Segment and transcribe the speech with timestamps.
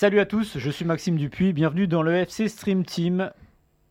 [0.00, 3.32] Salut à tous, je suis Maxime Dupuis, bienvenue dans le FC Stream Team.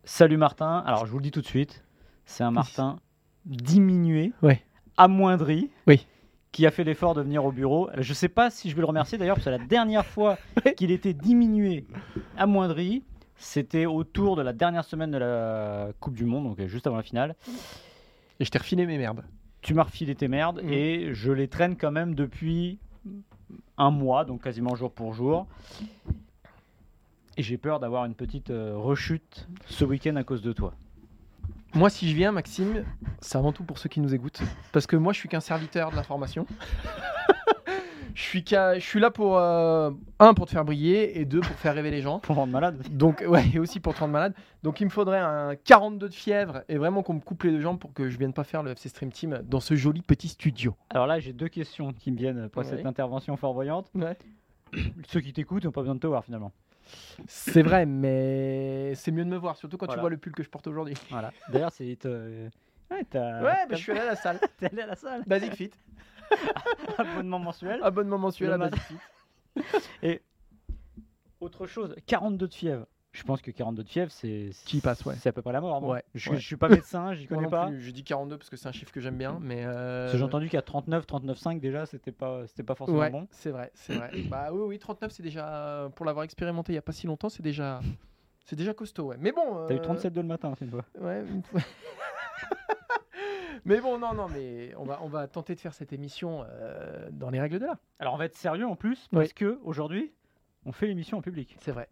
[0.05, 1.83] Salut Martin, alors je vous le dis tout de suite,
[2.23, 2.95] c'est un Martin
[3.45, 4.61] diminué, Ouais.
[4.95, 6.07] amoindri, Oui.
[6.53, 7.89] qui a fait l'effort de venir au bureau.
[7.97, 10.37] Je sais pas si je vais le remercier d'ailleurs, parce que la dernière fois
[10.77, 11.85] qu'il était diminué,
[12.37, 13.03] amoindri,
[13.35, 17.03] c'était autour de la dernière semaine de la Coupe du Monde, donc juste avant la
[17.03, 17.35] finale.
[18.39, 19.25] Et je t'ai refilé mes merdes.
[19.59, 20.71] Tu m'as refilé tes merdes Mhm.
[20.71, 22.79] et je les traîne quand même depuis
[23.77, 25.47] un mois, donc quasiment jour pour jour.
[27.37, 30.73] Et j'ai peur d'avoir une petite euh, rechute ce week-end à cause de toi.
[31.73, 32.83] Moi, si je viens, Maxime,
[33.21, 34.41] c'est avant tout pour ceux qui nous écoutent.
[34.71, 36.47] Parce que moi, je suis qu'un serviteur de l'information.
[38.17, 41.39] Je, suis qu'un- je suis là pour, euh, un, pour te faire briller, et deux,
[41.39, 42.17] pour faire rêver les gens.
[42.21, 42.81] Pour rendre malade.
[42.89, 44.33] Donc, ouais, et aussi pour te rendre malade.
[44.63, 47.61] Donc, il me faudrait un 42 de fièvre, et vraiment qu'on me coupe les deux
[47.61, 50.29] jambes pour que je vienne pas faire le FC Stream Team dans ce joli petit
[50.29, 50.73] studio.
[50.89, 52.63] Alors là, j'ai deux questions qui me viennent Ouais.
[52.63, 53.91] cette intervention fort voyante.
[53.93, 54.17] Ouais.
[55.07, 56.51] Ceux qui t'écoutent n'ont pas besoin de te voir finalement.
[57.27, 59.99] C'est vrai, mais c'est mieux de me voir, surtout quand Voilà.
[59.99, 60.95] tu vois le pull que je porte aujourd'hui.
[61.11, 61.31] Voilà.
[61.49, 62.05] D'ailleurs, c'est.
[62.05, 62.49] euh,
[62.89, 64.39] Ouais, Ouais, mais je suis allé à la salle.
[64.59, 65.21] t'es allé à la salle.
[65.27, 65.71] Basic Fit.
[66.97, 67.79] Abonnement mensuel.
[67.83, 68.77] Abonnement mensuel à matin.
[69.55, 70.19] Basic Fit.
[71.39, 72.85] Autre chose, 42 de fièvre.
[73.13, 74.49] Je pense que 42 de fièvre, c'est.
[74.65, 75.15] Qui passe, ouais.
[75.19, 75.81] C'est à peu près la mort.
[75.81, 75.95] moi.
[75.95, 76.37] Ouais, Je, ouais.
[76.39, 77.67] je suis pas médecin, j'y Moi connais pas.
[77.67, 79.63] plus, je dis 42 parce que c'est un chiffre que j'aime bien, mais.
[79.65, 83.27] euh, J'ai entendu qu'à 39, 39,5 déjà, c'était pas, c'était pas forcément Ouais, bon.
[83.31, 84.11] c'est vrai, c'est vrai.
[84.29, 87.29] bah oui, oui, 39, c'est déjà pour l'avoir expérimenté il y a pas si longtemps,
[87.29, 87.79] c'est déjà,
[88.45, 89.17] c'est déjà costaud, ouais.
[89.19, 89.65] Mais bon.
[89.67, 90.85] T'as eu euh, 37 de le matin, c'est une fois.
[90.99, 91.21] Ouais.
[91.27, 91.61] une fois.
[93.67, 97.09] mais bon, non, non, mais on va, on va tenter de faire cette émission euh,
[97.11, 97.77] dans les règles de l'art.
[97.99, 99.19] Alors on va être sérieux en plus, Oui.
[99.19, 100.11] parce que aujourd'hui,
[100.65, 101.55] on fait l'émission en public.
[101.59, 101.87] C'est vrai.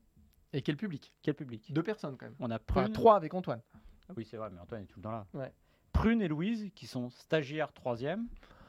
[0.54, 1.14] Et quel public?
[1.22, 1.72] Quel public?
[1.74, 2.36] Deux personnes quand même.
[2.40, 2.94] On a Enfin, Prune.
[2.94, 3.62] trois avec Antoine.
[4.10, 5.26] Ah oui, c'est vrai, mais Antoine est tout le temps là.
[5.34, 5.52] Ouais.
[5.94, 7.98] Prune et Louise, qui sont stagiaires 3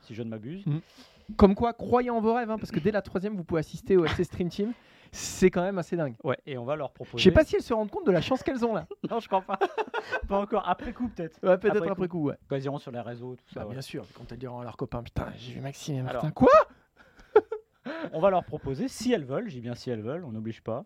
[0.03, 0.65] si je ne m'abuse.
[1.37, 3.97] Comme quoi, croyez en vos rêves, hein, parce que dès la troisième, vous pouvez assister
[3.97, 4.73] au FC Stream Team.
[5.13, 6.15] C'est quand même assez dingue.
[6.25, 7.19] Ouais, et on va leur proposer.
[7.19, 8.87] Je sais pas si elles se rendent compte de la chance qu'elles ont là.
[9.11, 9.59] Non, je crois pas.
[10.29, 10.69] pas encore.
[10.69, 11.39] Après coup, peut-être.
[11.43, 12.37] Ouais, peut-être Après après, coup, ouais.
[12.49, 13.61] Quand ils iront sur les réseaux, tout ça.
[13.61, 13.73] Bah, ouais.
[13.73, 16.19] Bien sûr, quand elles diront à leurs copains, putain, j'ai vu Maxime et Martin.
[16.21, 16.51] Alors, Quoi
[18.13, 20.85] On va leur proposer, si elles veulent, j'ai bien si elles veulent, on n'oblige pas,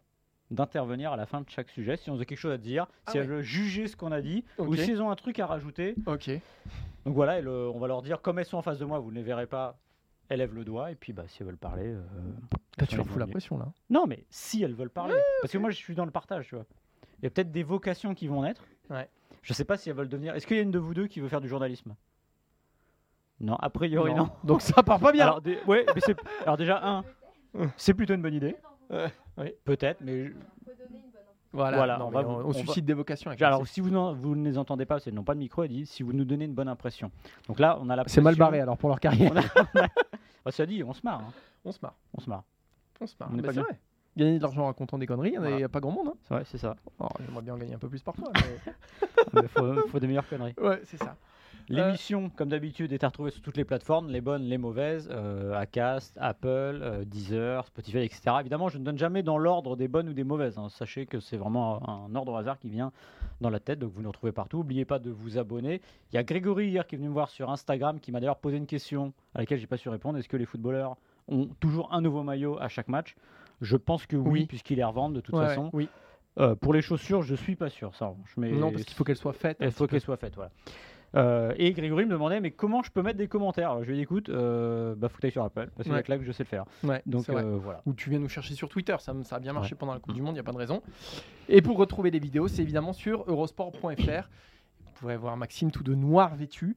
[0.51, 1.97] d'intervenir à la fin de chaque sujet.
[1.97, 3.25] Si on a quelque chose à dire, Ah si ouais.
[3.25, 4.77] elles veulent juger ce qu'on a dit, ou Ok.
[4.79, 5.95] s'ils ont un truc à rajouter.
[6.07, 6.29] Ok.
[7.07, 8.99] Donc voilà, et le- on va leur dire, comme elles sont en face de moi,
[8.99, 9.79] vous ne les verrez pas,
[10.29, 11.87] elles lèvent le doigt, et puis bah, si elles veulent parler.
[11.87, 12.03] euh,
[12.79, 13.67] Là, tu leur fous la pression là.
[13.91, 15.15] Non, mais si elles veulent parler.
[15.43, 16.65] Parce que moi, je suis dans le partage, tu vois.
[17.19, 18.63] Il y a peut-être des vocations qui vont naître.
[18.89, 19.09] Ouais.
[19.43, 20.35] Je sais pas si elles veulent devenir.
[20.35, 21.95] Est-ce qu'il y a une de vous deux qui veut faire du journalisme?
[23.41, 24.29] Non, a priori, non.
[24.45, 25.25] Donc ça part pas bien.
[25.25, 27.05] Alors, des- ouais, mais c'est- alors déjà, un,
[27.77, 28.57] c'est plutôt une bonne idée.
[28.91, 29.53] Ouais, oui.
[29.65, 30.33] Peut-être, mais je-
[31.53, 33.29] Voilà, Voilà, non, on mais va on, vous- on on suscite des vocations.
[33.31, 35.65] avec alors si vous, n'en- vous ne les entendez pas, c'est non pas de micro,
[35.65, 37.11] elle dit si vous nous donnez une bonne impression.
[37.49, 38.45] Donc là, on a la c'est mal pression.
[38.45, 39.33] barré alors pour leur carrière.
[39.33, 39.89] On a-
[40.45, 41.21] Bah, ça dit, on se marre.
[41.23, 41.33] hein.
[41.65, 41.95] On se marre.
[42.17, 42.45] On se marre.
[43.00, 43.31] On se marre.
[43.33, 43.81] On est Mais pas vrai.
[44.16, 46.09] Gagner de l'argent en racontant des conneries, il n'y a, pas grand monde.
[46.09, 46.15] Hein.
[46.22, 46.75] C'est vrai, c'est ça.
[46.99, 48.33] Oh, J'aimerais bien en gagner un peu plus parfois.
[49.34, 50.55] Il faut, faut des meilleures conneries.
[50.61, 51.16] mais- ouais, c'est ça.
[51.69, 55.55] L'émission, comme d'habitude, est à retrouver sur toutes les plateformes, les bonnes, les mauvaises, euh,
[55.55, 58.22] Acast, Apple, euh, Deezer, Spotify, etc.
[58.41, 60.59] Évidemment, je ne donne jamais dans l'ordre des bonnes ou des mauvaises.
[60.59, 60.69] hein.
[60.69, 62.91] Sachez que c'est vraiment un ordre au hasard qui vient
[63.41, 64.56] dans la tête, donc vous nous retrouvez partout.
[64.59, 65.81] N'oubliez pas de vous abonner.
[66.12, 68.39] Il y a Grégory hier qui est venu me voir sur Instagram, qui m'a d'ailleurs
[68.39, 70.19] posé une question à laquelle j'ai pas su répondre.
[70.19, 70.97] Est-ce que les footballeurs
[71.30, 73.15] ont toujours un nouveau maillot à chaque match
[73.60, 74.47] Je pense que oui, Oui.
[74.47, 75.71] puisqu'ils les revendent de toute Ouais, façon.
[75.72, 75.88] Oui.
[76.38, 77.94] Euh, pour les chaussures, je suis pas sûr.
[77.97, 79.59] Ça, en revanche, mais Non, parce qu'il faut qu'elle soit faite.
[79.60, 80.04] un il faut petit qu'elle peu.
[80.04, 80.50] soit faite, voilà.
[81.16, 83.71] Euh, et Grégory me demandait, mais comment je peux mettre des commentaires?
[83.72, 86.03] Alors, Je lui ai dit, écoute, euh, bah, faut que sur Apple, parce que Ouais.
[86.06, 86.65] c'est là que je sais le faire.
[86.84, 87.82] Ouais, Donc euh, voilà.
[87.84, 89.78] Ou tu viens nous chercher sur Twitter, ça, ça a bien marché Ouais.
[89.78, 90.82] pendant la Coupe du Monde, il n'y a pas de raison.
[91.48, 94.28] Et pour retrouver les vidéos, c'est évidemment sur eurosport.fr.
[94.86, 96.77] Vous pourrez voir Maxime tout de noir vêtu,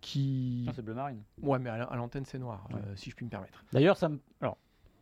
[0.00, 0.64] qui...
[0.66, 1.22] Non, c'est bleu marine.
[1.42, 2.80] Ouais, mais à la- à l'antenne, c'est noir, Ouais.
[2.86, 3.64] euh, si je puis me permettre.
[3.72, 4.18] D'ailleurs, ça me.
[4.40, 4.56] Alors,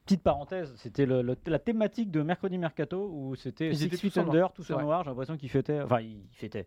[0.05, 4.51] petite parenthèse, c'était le- le- la thématique de Mercredi Mercato où c'était Six Feet Under,
[4.59, 4.83] en vrai.
[4.83, 5.03] noir.
[5.05, 5.81] J'ai l'impression qu'ils fêtaient.
[5.83, 6.67] Enfin, ils fêtaient.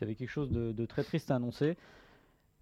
[0.00, 1.76] Ils avaient quelque chose de, de très triste à annoncer.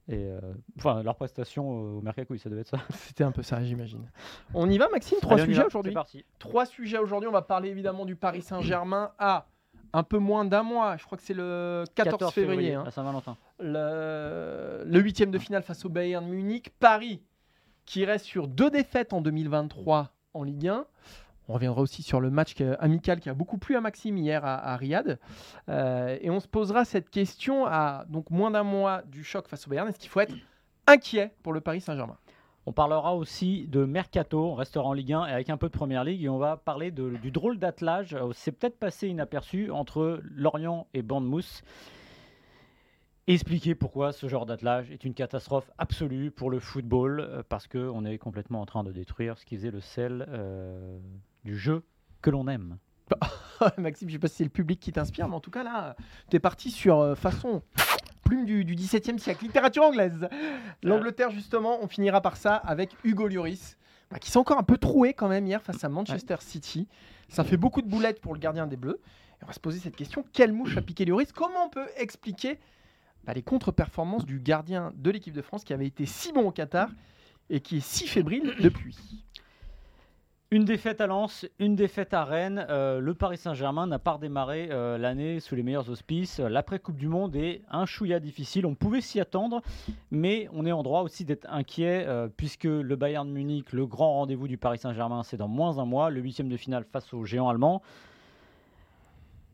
[0.08, 0.40] Et euh,
[0.76, 2.78] enfin, leur prestation au Mercato, oui, ça devait être ça.
[2.90, 4.10] C'était un peu ça, j'imagine.
[4.54, 5.18] On y va, Maxime?
[5.20, 5.94] Trois Allez, sujets aujourd'hui.
[6.40, 7.28] Trois sujets aujourd'hui.
[7.28, 9.46] On va parler évidemment du Paris Saint-Germain à
[9.92, 10.96] un peu moins d'un mois.
[10.96, 12.74] Je crois que c'est le 14, février.
[12.74, 12.84] hein.
[12.86, 13.36] à Saint-Valentin.
[13.58, 16.70] le, le huitième de finale face au Bayern Munich.
[16.78, 17.22] Paris
[17.86, 20.84] qui reste sur deux défaites en 2023 en Ligue 1.
[21.48, 24.72] On reviendra aussi sur le match amical qui a beaucoup plu à Maxime hier à,
[24.72, 25.18] à Riyad.
[25.68, 29.66] Euh, et on se posera cette question à donc moins d'un mois du choc face
[29.66, 29.88] au Bayern.
[29.88, 30.34] Est-ce qu'il faut être
[30.86, 32.16] inquiet pour le Paris Saint-Germain?
[32.66, 35.72] On parlera aussi de Mercato, on restera en Ligue 1 et avec un peu de
[35.72, 38.14] Première Ligue et on va parler du drôle d'attelage.
[38.14, 41.62] euh, C'est peut-être passé inaperçu entre Lorient et Bournemouth.
[43.26, 48.04] Expliquer pourquoi ce genre d'attelage est une catastrophe absolue pour le football euh, parce qu'on
[48.04, 50.98] est complètement en train de détruire ce qui faisait le sel euh,
[51.44, 51.82] du jeu
[52.20, 52.76] que l'on aime.
[53.78, 55.96] Maxime, je sais pas si c'est le public qui t'inspire, mais en tout cas là,
[56.28, 57.62] tu es parti sur façon
[58.22, 60.28] plume du, du 17e siècle, littérature anglaise.
[60.82, 63.76] L'Angleterre, justement, on finira par ça avec Hugo Lloris,
[64.10, 66.88] bah, qui s'est encore un peu troué quand même hier face à Manchester City.
[67.28, 69.00] Ça fait beaucoup de boulettes pour le gardien des Bleus.
[69.40, 71.32] Et on va se poser cette question quelle mouche a piqué Lloris?
[71.32, 72.58] Comment on peut expliquer
[73.24, 76.52] bah, les contre-performances du gardien de l'équipe de France qui avait été si bon au
[76.52, 76.90] Qatar
[77.48, 79.24] et qui est si fébrile depuis?
[80.52, 82.66] Une défaite à Lens, une défaite à Rennes.
[82.70, 86.40] Euh, le Paris Saint-Germain n'a pas redémarré euh, l'année sous les meilleurs auspices.
[86.40, 88.66] L'après-Coupe du Monde est un chouïa difficile.
[88.66, 89.62] On pouvait s'y attendre,
[90.10, 94.14] mais on est en droit aussi d'être inquiet euh, puisque le Bayern Munich, le grand
[94.14, 97.24] rendez-vous du Paris Saint-Germain, c'est dans moins un mois, le huitième de finale face aux
[97.24, 97.80] géants allemands.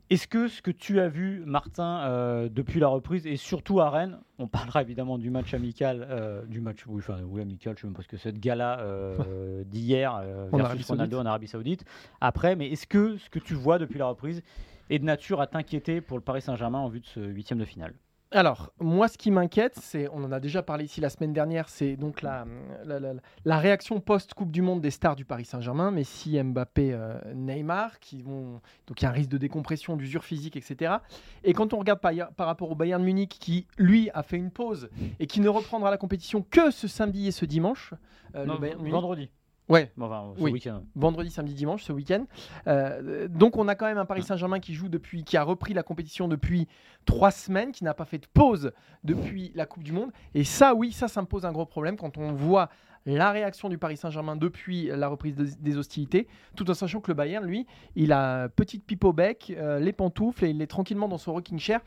[0.08, 3.90] Est-ce que ce que tu as vu, Martin, euh, depuis la reprise, et surtout à
[3.90, 7.80] Rennes, on parlera évidemment du match amical, euh, du match, oui, enfin, oui, amical, je
[7.80, 10.22] sais même pas ce que c'est, de gala euh, d'hier
[10.52, 11.84] versus Ronaldo en Arabie Saoudite.
[12.20, 14.42] Après, mais est-ce que ce que tu vois depuis la reprise
[14.90, 17.64] est de nature à t'inquiéter pour le Paris Saint-Germain en vue de ce huitième de
[17.64, 17.94] finale?
[18.36, 21.70] Alors, moi, ce qui m'inquiète, c'est, on en a déjà parlé ici la semaine dernière,
[21.70, 22.44] c'est donc la,
[22.84, 23.14] la, la-
[23.46, 28.20] la réaction post-Coupe du Monde des stars du Paris Saint-Germain, Messi, Mbappé, euh, Neymar, qui
[28.20, 30.96] vont, donc il y a un risque de décompression, d'usure physique, etc.
[31.44, 34.50] Et quand on regarde par, par rapport au Bayern Munich, qui lui a fait une
[34.50, 37.94] pause et qui ne reprendra la compétition que ce samedi et ce dimanche,
[38.34, 39.30] euh, le Non, Bayern Munich- Vendredi.
[39.68, 40.52] Ouais, Bon, Enfin, ce Oui.
[40.52, 40.82] week-end.
[40.94, 42.24] vendredi, samedi, dimanche, ce week-end.
[42.68, 45.74] Euh, donc on a quand même un Paris Saint-Germain qui joue depuis, qui a repris
[45.74, 46.68] la compétition depuis
[47.04, 48.72] trois semaines, qui n'a pas fait de pause
[49.02, 50.10] depuis la Coupe du Monde.
[50.34, 52.68] Et ça, oui, ça, ça me pose un gros problème quand on voit
[53.06, 56.26] la réaction du Paris Saint-Germain depuis la reprise de- des hostilités,
[56.56, 59.92] tout en sachant que le Bayern, lui, il a petite pipe au bec, euh, les
[59.92, 61.80] pantoufles et il est tranquillement dans son rocking chair.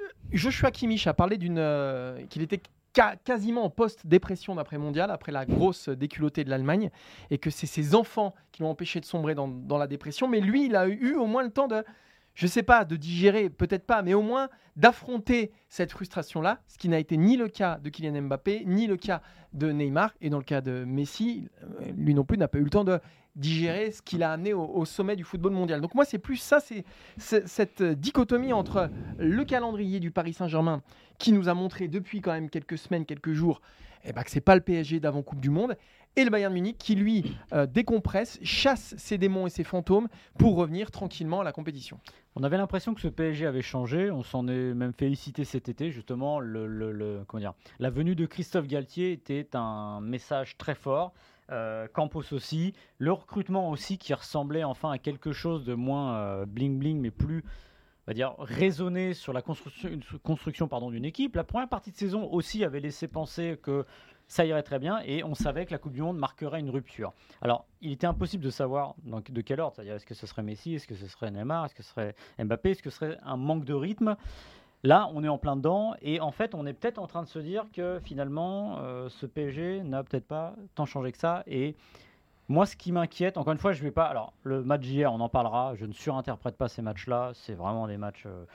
[0.00, 2.60] Euh, Joshua Kimmich a parlé d'une euh, qu'il était
[2.92, 6.90] quasiment en post-dépression d'après mondial, après la grosse déculottée de l'Allemagne,
[7.30, 10.28] et que c'est ses enfants qui l'ont empêché de sombrer dans, dans la dépression.
[10.28, 11.84] Mais lui, il a eu au moins le temps de,
[12.34, 16.88] je sais pas, de digérer, peut-être pas, mais au moins d'affronter cette frustration-là, ce qui
[16.88, 19.20] n'a été ni le cas de Kylian Mbappé, ni le cas
[19.52, 22.64] de Neymar, et dans le cas de Messi, euh, lui non plus n'a pas eu
[22.64, 23.00] le temps de
[23.36, 25.80] digérer ce qu'il a amené au, sommet du football mondial.
[25.80, 26.84] Donc moi, c'est plus ça, c'est
[27.16, 30.82] cette dichotomie entre le calendrier du Paris Saint-Germain,
[31.18, 33.60] qui nous a montré depuis quand même quelques semaines, quelques jours,
[34.04, 35.76] eh ben, que c'est pas le PSG d'avant Coupe du Monde,
[36.16, 40.56] et le Bayern Munich qui lui euh, décompresse, chasse ses démons et ses fantômes pour
[40.56, 42.00] revenir tranquillement à la compétition.
[42.34, 44.10] On avait l'impression que ce PSG avait changé.
[44.10, 46.40] On s'en est même félicité cet été, justement.
[46.40, 47.22] Le, le-
[47.78, 51.12] La venue de Christophe Galtier était un message très fort.
[51.50, 52.74] Euh, Campos aussi.
[52.98, 57.10] Le recrutement aussi qui ressemblait enfin à quelque chose de moins euh, bling bling, mais
[57.10, 57.44] plus
[58.06, 61.36] on va dire raisonné sur la construction, pardon, d'une équipe.
[61.36, 63.84] La première partie de saison aussi avait laissé penser que
[64.26, 67.12] ça irait très bien et on savait que la Coupe du Monde marquerait une rupture.
[67.42, 70.74] Alors, il était impossible de savoir de quel ordre, c'est-à-dire est-ce que ce serait Messi,
[70.74, 73.36] est-ce que ce serait Neymar, est-ce que ce serait Mbappé, est-ce que ce serait un
[73.36, 74.16] manque de rythme
[74.82, 77.28] Là, on est en plein dedans et en fait, on est peut-être en train de
[77.28, 81.42] se dire que finalement, euh, ce PSG n'a peut-être pas tant changé que ça.
[81.46, 81.76] Et
[82.48, 84.06] moi, ce qui m'inquiète, encore une fois, je vais pas.
[84.06, 85.74] Alors, le match d'hier, on en parlera.
[85.74, 87.32] Je ne surinterprète pas ces matchs-là.
[87.34, 88.46] C'est vraiment des matchs euh,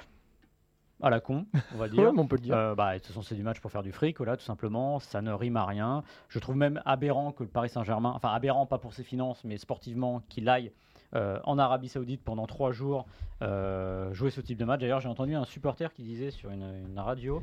[1.01, 2.03] à la con, on va dire.
[2.03, 2.57] Ouais, on peut le dire.
[2.57, 4.99] Euh, bah, de toute façon, c'est du match pour faire du fric, voilà, tout simplement.
[4.99, 6.03] Ça ne rime à rien.
[6.29, 9.57] Je trouve même aberrant que le Paris Saint-Germain, enfin aberrant pas pour ses finances, mais
[9.57, 10.71] sportivement, qu'il aille
[11.15, 13.05] euh, en Arabie Saoudite pendant trois jours
[13.41, 14.81] euh, jouer ce type de match.
[14.81, 16.65] D'ailleurs, j'ai entendu un supporter qui disait sur une,
[16.97, 17.41] radio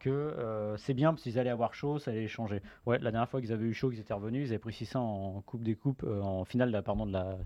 [0.00, 2.60] que euh, c'est bien parce qu'ils allaient avoir chaud, ça allait changer.
[2.86, 5.00] Ouais, la dernière fois qu'ils avaient eu chaud, qu'ils étaient revenus, ils avaient pris 600
[5.00, 7.38] en Coupe des Coupes, en finale de la, pardon, de la,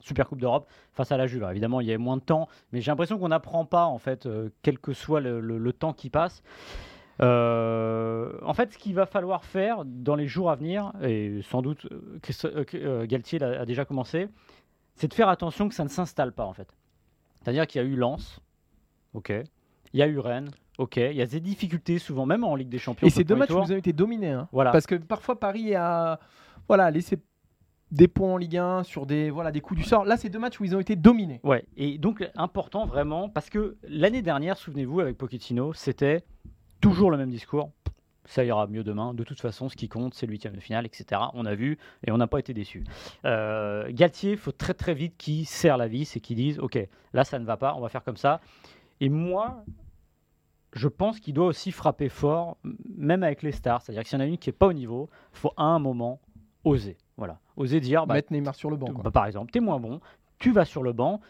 [0.00, 1.46] Super Coupe d'Europe face à la Juve.
[1.50, 4.26] Évidemment, il y avait moins de temps, mais j'ai l'impression qu'on n'apprend pas, en fait,
[4.62, 6.42] quel que soit le, temps qui passe.
[7.20, 11.86] En fait, ce qu'il va falloir faire dans les jours à venir, et sans doute
[13.06, 14.28] Galtier a déjà commencé,
[14.96, 16.68] c'est de faire attention que ça ne s'installe pas, en fait.
[17.42, 18.40] C'est-à-dire qu'il y a eu Lens,
[19.14, 19.32] ok,
[19.92, 22.68] il y a eu Rennes, Ok, il y a des difficultés souvent, même en Ligue
[22.68, 23.06] des Champions.
[23.06, 24.32] Et ces deux matchs, vous avez été dominés.
[24.32, 24.48] hein.
[24.52, 24.72] Voilà.
[24.72, 26.20] Parce que parfois, Paris a
[26.68, 27.18] voilà, laissé
[27.90, 30.04] des points en Ligue 1 sur des, voilà, des coups du sort.
[30.04, 31.40] Là, c'est deux matchs où ils ont été dominés.
[31.44, 36.24] Ouais, et donc important vraiment, parce que l'année dernière, souvenez-vous, avec Pochettino, c'était
[36.80, 37.70] toujours le même discours.
[38.26, 39.14] Ça ira mieux demain.
[39.14, 41.20] De toute façon, ce qui compte, c'est le huitième de finale, etc.
[41.34, 42.84] On a vu et on n'a pas été déçus.
[43.24, 46.78] Euh, Galtier, il faut très très vite qu'il serre la vis et qu'il dise Ok,
[47.12, 48.40] là ça ne va pas, on va faire comme ça.
[49.00, 49.64] Et moi,
[50.72, 52.56] je pense qu'il doit aussi frapper fort,
[52.96, 53.82] même avec les stars.
[53.82, 55.64] C'est-à-dire que s'il y en a une qui n'est pas au niveau, il faut à
[55.64, 56.20] un moment
[56.64, 56.96] oser.
[57.16, 58.92] Voilà, oser dire bah, Mettre Neymar sur le banc.
[58.92, 59.02] quoi.
[59.04, 60.00] bah, par exemple, tu es moins bon,
[60.38, 61.20] tu vas sur le banc.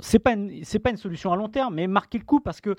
[0.00, 2.76] C'est pas une, pas une solution à long terme, mais marquer le coup parce que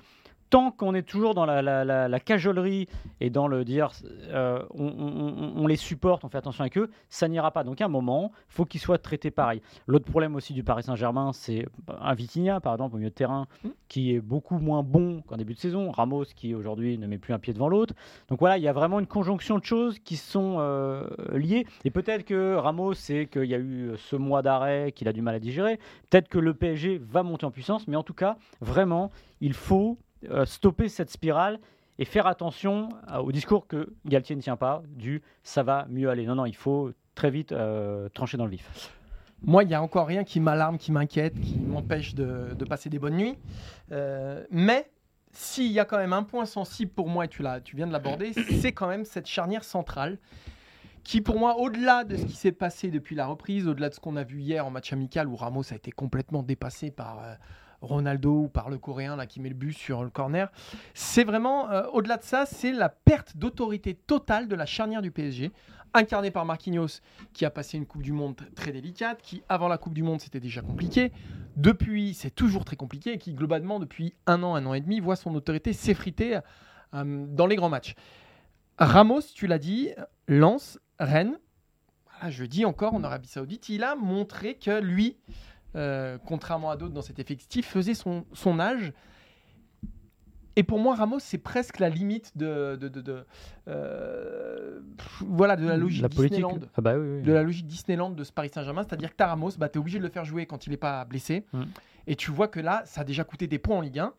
[0.50, 2.88] tant qu'on est toujours dans la, la, la- la cajolerie
[3.20, 3.90] et dans le dire
[4.30, 7.64] euh, on, on- on- on les supporte, on fait attention avec eux, ça n'ira pas.
[7.64, 9.60] Donc à un moment, faut qu'ils soient traités pareil.
[9.86, 11.66] L'autre problème aussi du Paris Saint-Germain, c'est
[12.00, 13.68] un Vitinha, par exemple, au milieu de terrain, Mm.
[13.88, 15.90] qui est beaucoup moins bon qu'en début de saison.
[15.90, 17.94] Ramos, qui aujourd'hui ne met plus un pied devant l'autre.
[18.28, 21.66] Donc voilà, il y a vraiment une conjonction de choses qui sont euh, liées.
[21.84, 25.22] Et peut-être que Ramos, c'est qu'il y a eu ce mois d'arrêt qu'il a du
[25.22, 25.78] mal à digérer.
[26.10, 27.86] Peut-être que le PSG va monter en puissance.
[27.88, 31.60] Mais en tout cas, vraiment, il faut euh, stopper cette spirale
[32.00, 36.10] et faire attention euh, au discours que Galtier ne tient pas, du ça va mieux
[36.10, 36.26] aller.
[36.26, 38.92] Non, non, il faut très vite euh, trancher dans le vif.
[39.42, 42.98] Moi, il n'y a encore rien qui m'alarme, qui m'inquiète, qui m'empêche de, passer des
[42.98, 43.38] bonnes nuits.
[44.50, 44.90] Mais
[45.30, 47.92] s'il y a quand même un point sensible pour moi, et tu, tu viens de
[47.92, 50.18] l'aborder, c'est quand même cette charnière centrale
[51.04, 54.00] qui, pour moi, au-delà de ce qui s'est passé depuis la reprise, au-delà de ce
[54.00, 57.20] qu'on a vu hier en match amical où Ramos a été complètement dépassé par
[57.80, 60.50] Ronaldo ou par le Coréen là, qui met le but sur le corner,
[60.94, 65.10] c'est vraiment, euh, au-delà de ça, c'est la perte d'autorité totale de la charnière du
[65.10, 65.52] PSG,
[65.94, 67.00] incarnée par Marquinhos
[67.32, 70.02] qui a passé une Coupe du Monde tr- très délicate, qui avant la Coupe du
[70.02, 71.12] Monde c'était déjà compliqué,
[71.56, 75.00] depuis c'est toujours très compliqué, et qui globalement depuis un an, un an et demi
[75.00, 76.40] voit son autorité s'effriter
[76.94, 77.94] euh, dans les grands matchs.
[78.78, 79.90] Ramos, tu l'as dit,
[80.28, 81.38] Lens, Rennes,
[82.10, 85.16] voilà, je dis encore en Arabie Saoudite, il a montré que lui,
[85.78, 88.92] euh, contrairement à d'autres dans cet effectif, faisait son, son âge.
[90.56, 93.24] Et pour moi, Ramos, c'est presque la limite de, de, de- de,
[93.68, 96.08] euh, pff, voilà, de la logique La.
[96.08, 97.22] Disneyland Ah bah oui, oui.
[97.22, 99.80] de la logique Disneyland de ce Paris Saint-Germain, c'est-à-dire que t'as Ramos, bah, tu es
[99.80, 101.44] obligé de le faire jouer quand il n'est pas blessé.
[101.52, 101.62] Mm.
[102.08, 104.12] Et tu vois que là, ça a déjà coûté des points en Ligue 1.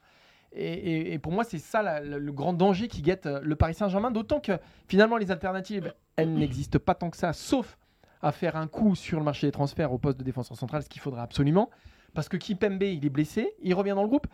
[0.53, 3.55] Et, et- et pour moi, c'est ça la- le grand danger qui guette euh, le
[3.55, 4.53] Paris Saint-Germain, d'autant que
[4.87, 7.77] finalement, les alternatives, elles n'existent pas tant que ça, sauf
[8.21, 10.89] à faire un coup sur le marché des transferts au poste de défenseur central, ce
[10.89, 11.69] qu'il faudra absolument.
[12.13, 14.27] Parce que Kimpembe, il est blessé, il revient dans le groupe.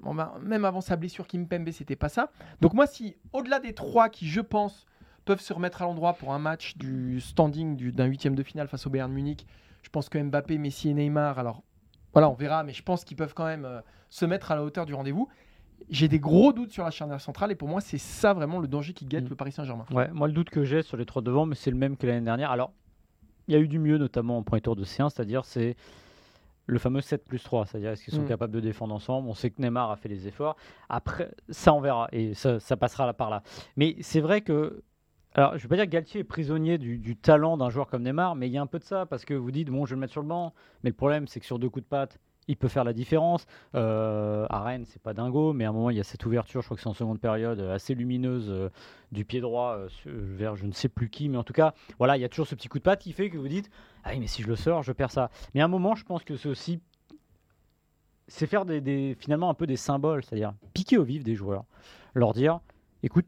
[0.00, 2.30] Bon, ben, même avant sa blessure, Kimpembe, c'était pas ça.
[2.60, 4.86] Donc moi, si au-delà des trois qui, je pense,
[5.24, 8.66] peuvent se remettre à l'endroit pour un match du standing du- d'un huitième de finale
[8.66, 9.46] face au Bayern Munich,
[9.82, 11.62] je pense que Mbappé, Messi et Neymar, alors
[12.12, 14.64] voilà, on verra, mais je pense qu'ils peuvent quand même euh, se mettre à la
[14.64, 15.28] hauteur du rendez-vous.
[15.88, 18.68] J'ai des gros doutes sur la charnière centrale et pour moi, c'est ça vraiment le
[18.68, 19.28] danger qui guette Mm.
[19.30, 19.84] le Paris Saint-Germain.
[19.92, 22.06] Ouais, moi, le doute que j'ai sur les trois devant, mais c'est le même que
[22.06, 22.50] l'année dernière.
[22.50, 22.72] Alors,
[23.52, 25.76] il y a eu du mieux, notamment en premier tour de séance, c'est-à-dire c'est
[26.66, 28.28] le fameux 7 plus 3, c'est-à-dire est-ce qu'ils sont Mm.
[28.28, 29.28] capables de défendre ensemble?
[29.28, 30.56] On sait que Neymar a fait les efforts.
[30.88, 33.42] Après, ça, on verra, et ça, ça passera là par là.
[33.76, 34.82] Mais c'est vrai que.
[35.34, 37.88] Alors, je ne vais pas dire que Galtier est prisonnier du, du talent d'un joueur
[37.88, 39.86] comme Neymar, mais il y a un peu de ça, parce que vous dites, bon,
[39.86, 40.52] je vais le mettre sur le banc,
[40.84, 42.18] mais le problème, c'est que sur deux coups de patte,
[42.48, 43.46] il peut faire la différence.
[43.74, 46.60] Euh, à Rennes, c'est pas dingo, mais à un moment, il y a cette ouverture,
[46.62, 48.68] je crois que c'est en seconde période, assez lumineuse euh,
[49.12, 52.16] du pied droit euh, vers je ne sais plus qui, mais en tout cas, voilà,
[52.16, 53.70] il y a toujours ce petit coup de patte qui fait que vous dites,
[54.04, 55.30] ah oui, mais si je le sors, je perds ça.
[55.54, 56.80] Mais à un moment, je pense que c'est aussi,
[58.28, 58.64] c'est faire
[59.18, 61.64] finalement un peu des symboles, c'est-à-dire piquer au vif des joueurs,
[62.14, 62.60] leur dire,
[63.02, 63.26] écoute,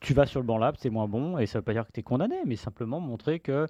[0.00, 1.92] tu vas sur le banc là, c'est moins bon, et ça veut pas dire que
[1.92, 3.66] tu es condamné, mais simplement montrer que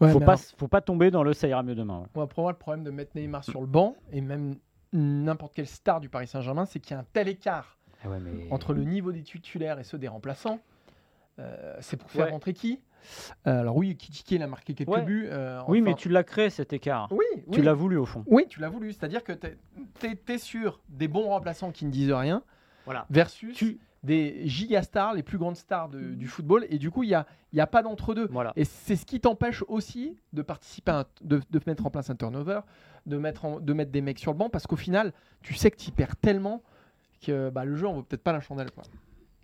[0.00, 2.00] Ouais, faut pas, alors, faut pas tomber dans le ça ira mieux demain.
[2.00, 2.06] ouais.
[2.14, 4.56] moi, pour moi, le problème de mettre Neymar sur le banc et même
[4.92, 8.18] n'importe quelle star du Paris Saint-Germain, c'est qu'il y a un tel écart Ah ouais,
[8.20, 10.58] mais- entre le niveau des titulaires et ceux des remplaçants.
[11.38, 12.30] Euh, c'est pour faire Ouais.
[12.32, 12.80] rentrer qui?
[13.46, 15.02] Euh, Alors oui, Kitike, il a marqué quelques Ouais.
[15.02, 15.26] buts.
[15.30, 17.08] euh, Oui, mais tu l'as créé cet écart.
[17.10, 17.42] Oui, oui.
[17.52, 18.22] Tu l'as voulu au fond.
[18.26, 18.92] Oui, tu l'as voulu.
[18.92, 22.42] C'est-à-dire que tu es, sûr des bons remplaçants qui ne disent rien
[22.84, 23.06] Voilà.
[23.10, 26.66] versus Tu, des gigastars, les plus grandes stars de- du football.
[26.70, 28.26] Et du coup, il n'y a, y a pas d'entre-deux.
[28.32, 28.52] voilà.
[28.56, 32.10] Et c'est ce qui t'empêche aussi de participer, à un- de, de mettre en place
[32.10, 32.60] un turnover,
[33.06, 35.70] de mettre, en- de mettre des mecs sur le banc, parce qu'au final, tu sais
[35.70, 36.62] que tu perds tellement
[37.24, 38.70] que bah, le jeu en vaut peut-être pas la chandelle.
[38.72, 38.82] Quoi.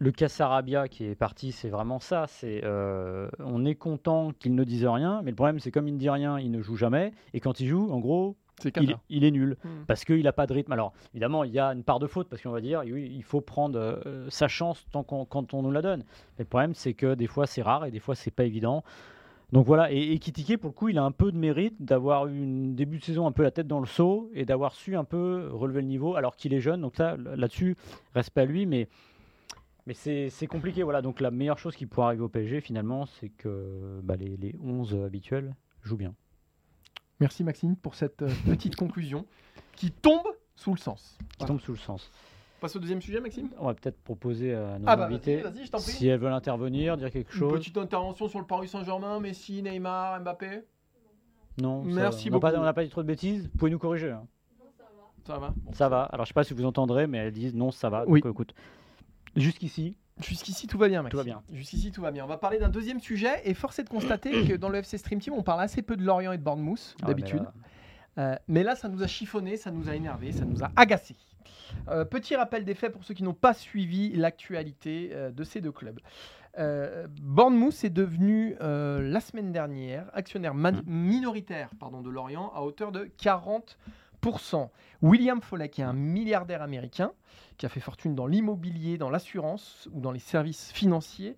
[0.00, 2.26] Le Cassarabia qui est parti, c'est vraiment ça.
[2.28, 5.94] C'est, euh, on est content qu'il ne dise rien, mais le problème, c'est comme il
[5.94, 7.12] ne dit rien, il ne joue jamais.
[7.34, 9.56] Et quand il joue, en gros, Il, il est nul.
[9.64, 9.84] Hmm.
[9.86, 10.72] Parce qu'il n'a pas de rythme.
[10.72, 13.22] Alors, évidemment, il y a une part de faute, parce qu'on va dire, oui, il
[13.22, 16.00] faut prendre euh, sa chance tant qu'on, quand on nous la donne.
[16.38, 18.84] Mais le problème, c'est que des fois, c'est rare et des fois, c'est pas évident.
[19.52, 22.26] Donc voilà, et, et Kitike, pour le coup, il a un peu de mérite d'avoir
[22.26, 24.94] eu une début de saison un peu la tête dans le seau et d'avoir su
[24.94, 26.82] un peu relever le niveau alors qu'il est jeune.
[26.82, 27.74] Donc ça, là-dessus,
[28.14, 28.88] respect à lui, mais,
[29.86, 30.82] mais c'est c'est compliqué.
[30.82, 34.36] Voilà, donc la meilleure chose qui pourrait arriver au PSG, finalement, c'est que bah, les,
[34.36, 36.14] les 11 habituels jouent bien.
[37.20, 39.26] Merci Maxime pour cette euh, petite conclusion
[39.76, 40.22] qui tombe
[40.56, 41.16] sous le sens.
[41.18, 41.48] Qui Voilà.
[41.48, 42.10] tombe sous le sens.
[42.58, 43.48] On passe au deuxième sujet, Maxime?
[43.58, 45.92] On va peut-être proposer à nos Ah bah invités, vas-y, vas-y, je t'en prie.
[45.92, 47.52] si elles veulent intervenir, dire quelque Une chose.
[47.52, 50.62] petite intervention sur le Paris Saint-Germain, Messi, Neymar, Mbappé?
[51.60, 52.36] Non, Merci va.
[52.36, 52.60] On n'a pas- beaucoup.
[52.62, 53.44] On n'a pas dit trop de bêtises.
[53.52, 54.10] Vous pouvez nous corriger.
[54.10, 54.26] hein.
[55.26, 55.72] Ça va Bon.
[55.72, 56.02] Ça va.
[56.04, 58.04] Alors, je sais pas si vous entendrez, mais elles disent non, ça va.
[58.08, 58.20] Oui.
[58.22, 58.54] Donc, écoute,
[59.36, 61.10] jusqu'ici, Jusqu'ici, tout va bien, Maxime.
[61.12, 61.42] Tout va bien.
[61.52, 62.24] Jusqu'ici, tout va bien.
[62.24, 64.98] On va parler d'un deuxième sujet et force est de constater que dans le FC
[64.98, 67.42] Stream Team, on parle assez peu de Lorient et de Bournemouth, Ah mais d'habitude.
[67.42, 67.52] là,
[68.18, 71.14] Euh, mais là, ça nous a chiffonné, ça nous a énervé, ça nous a agacé.
[71.88, 75.60] Euh, petit rappel des faits pour ceux qui n'ont pas suivi l'actualité euh, de ces
[75.60, 76.00] deux clubs.
[77.22, 83.08] Bournemouth est devenu la semaine dernière actionnaire man- minoritaire pardon, de Lorient à hauteur de
[83.22, 83.76] 40%.
[85.02, 87.12] William Foley, qui est un milliardaire américain,
[87.56, 91.36] qui a fait fortune dans l'immobilier, dans l'assurance ou dans les services financiers,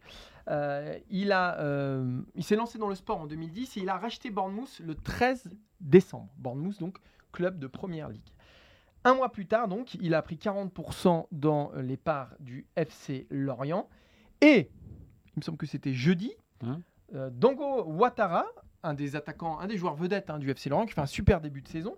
[0.48, 3.96] euh, il, a, euh, il s'est lancé dans le sport en 2010 et il a
[3.96, 6.28] racheté Bournemouth le 13 décembre.
[6.36, 6.98] Bournemouth, donc,
[7.32, 8.32] club de première ligue.
[9.04, 13.88] Un mois plus tard, donc, il a pris 40% dans les parts du FC Lorient.
[14.40, 14.70] Et,
[15.26, 16.80] il me semble que c'était jeudi, Hein
[17.14, 18.46] euh, Dango Ouattara,
[18.82, 21.40] un des attaquants, un des joueurs vedettes hein, du FC Lorient, qui fait un super
[21.40, 21.96] début de saison,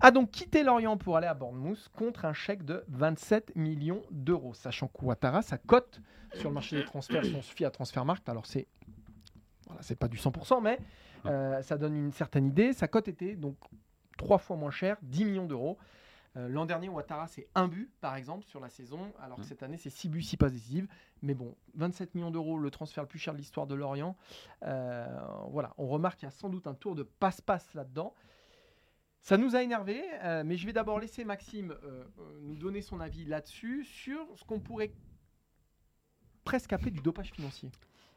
[0.00, 4.54] a donc quitté Lorient pour aller à Bournemouth contre un chèque de 27 millions d'euros.
[4.54, 6.00] Sachant que Ouattara, sa cote
[6.34, 8.66] sur le marché des transferts, si on se fie à Transfermarkt, alors c'est
[9.66, 10.78] voilà, c'est pas du 100%, mais
[11.26, 12.72] euh, ça donne une certaine idée.
[12.72, 13.56] Sa cote était donc
[14.16, 15.78] trois fois moins chère, 10 millions d'euros.
[16.36, 19.62] Euh, L'an dernier, Ouattara, c'est un but, par exemple, sur la saison, alors que cette
[19.62, 20.88] année, c'est 6 buts, 6 passes décisives.
[21.20, 24.16] Mais bon, 27 millions d'euros, le transfert le plus cher de l'histoire de Lorient.
[24.62, 25.06] Euh,
[25.50, 28.14] voilà, on remarque qu'il y a sans doute un tour de passe-passe là-dedans.
[29.22, 30.02] Ça nous a énervé,
[30.44, 34.44] mais je vais d'abord laisser Maxime euh, euh, nous donner son avis là-dessus, sur ce
[34.44, 34.92] qu'on pourrait
[36.42, 37.70] presque appeler du dopage financier.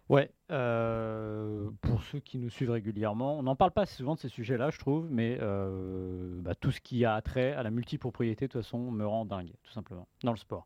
[0.09, 4.29] Ouais, euh, pour ceux qui nous suivent régulièrement, on n'en parle pas souvent de ces
[4.29, 8.51] sujets-là, je trouve, mais euh, bah, tout ce qui a trait à la multipropriété, de
[8.51, 10.65] toute façon, me rend dingue, tout simplement, dans le sport.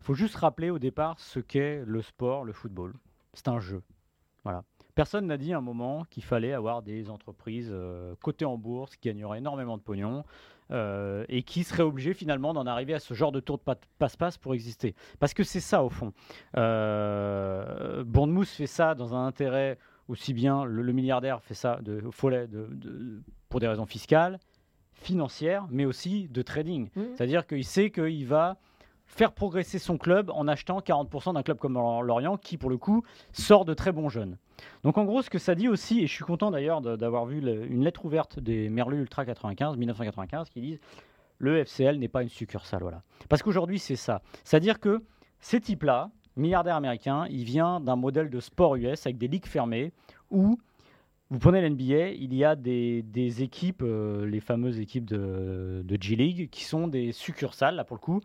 [0.00, 2.94] Il faut juste rappeler au départ ce qu'est le sport, le football.
[3.32, 3.82] C'est un jeu.
[4.44, 4.64] Voilà.
[4.94, 8.94] Personne n'a dit à un moment qu'il fallait avoir des entreprises euh, cotées en bourse
[8.96, 10.24] qui gagneraient énormément de pognon
[10.70, 13.76] euh, et qui seraient obligées finalement d'en arriver à ce genre de tour de pa-
[13.98, 14.94] passe-passe pour exister.
[15.18, 16.12] Parce que c'est ça au fond.
[16.56, 19.78] Euh, Bournemouth fait ça dans un intérêt
[20.08, 24.38] aussi bien le, le milliardaire fait ça de Follet de, de- pour des raisons fiscales,
[24.92, 26.88] financières, mais aussi de trading.
[26.94, 27.04] Mhm.
[27.16, 28.56] C'est-à-dire qu'il sait qu'il va
[29.06, 33.02] faire progresser son club en achetant 40% d'un club comme Lorient qui, pour le coup,
[33.32, 34.38] sort de très bons jeunes.
[34.82, 37.38] Donc en gros, ce que ça dit aussi, et je suis content d'ailleurs d'avoir vu
[37.38, 40.80] une lettre ouverte des Merlus Ultra 95, 1995, qui disent
[41.38, 42.82] le FCL n'est pas une succursale.
[42.82, 43.02] Voilà.
[43.28, 44.22] Parce qu'aujourd'hui, c'est ça.
[44.44, 45.02] C'est-à-dire que
[45.40, 49.92] ces types-là, milliardaires américains, il vient d'un modèle de sport US avec des ligues fermées
[50.30, 50.58] où
[51.30, 55.98] vous prenez l'NBA, il y a des, des équipes, euh, les fameuses équipes de, de
[56.00, 58.20] G-League, qui sont des succursales, là pour le coup.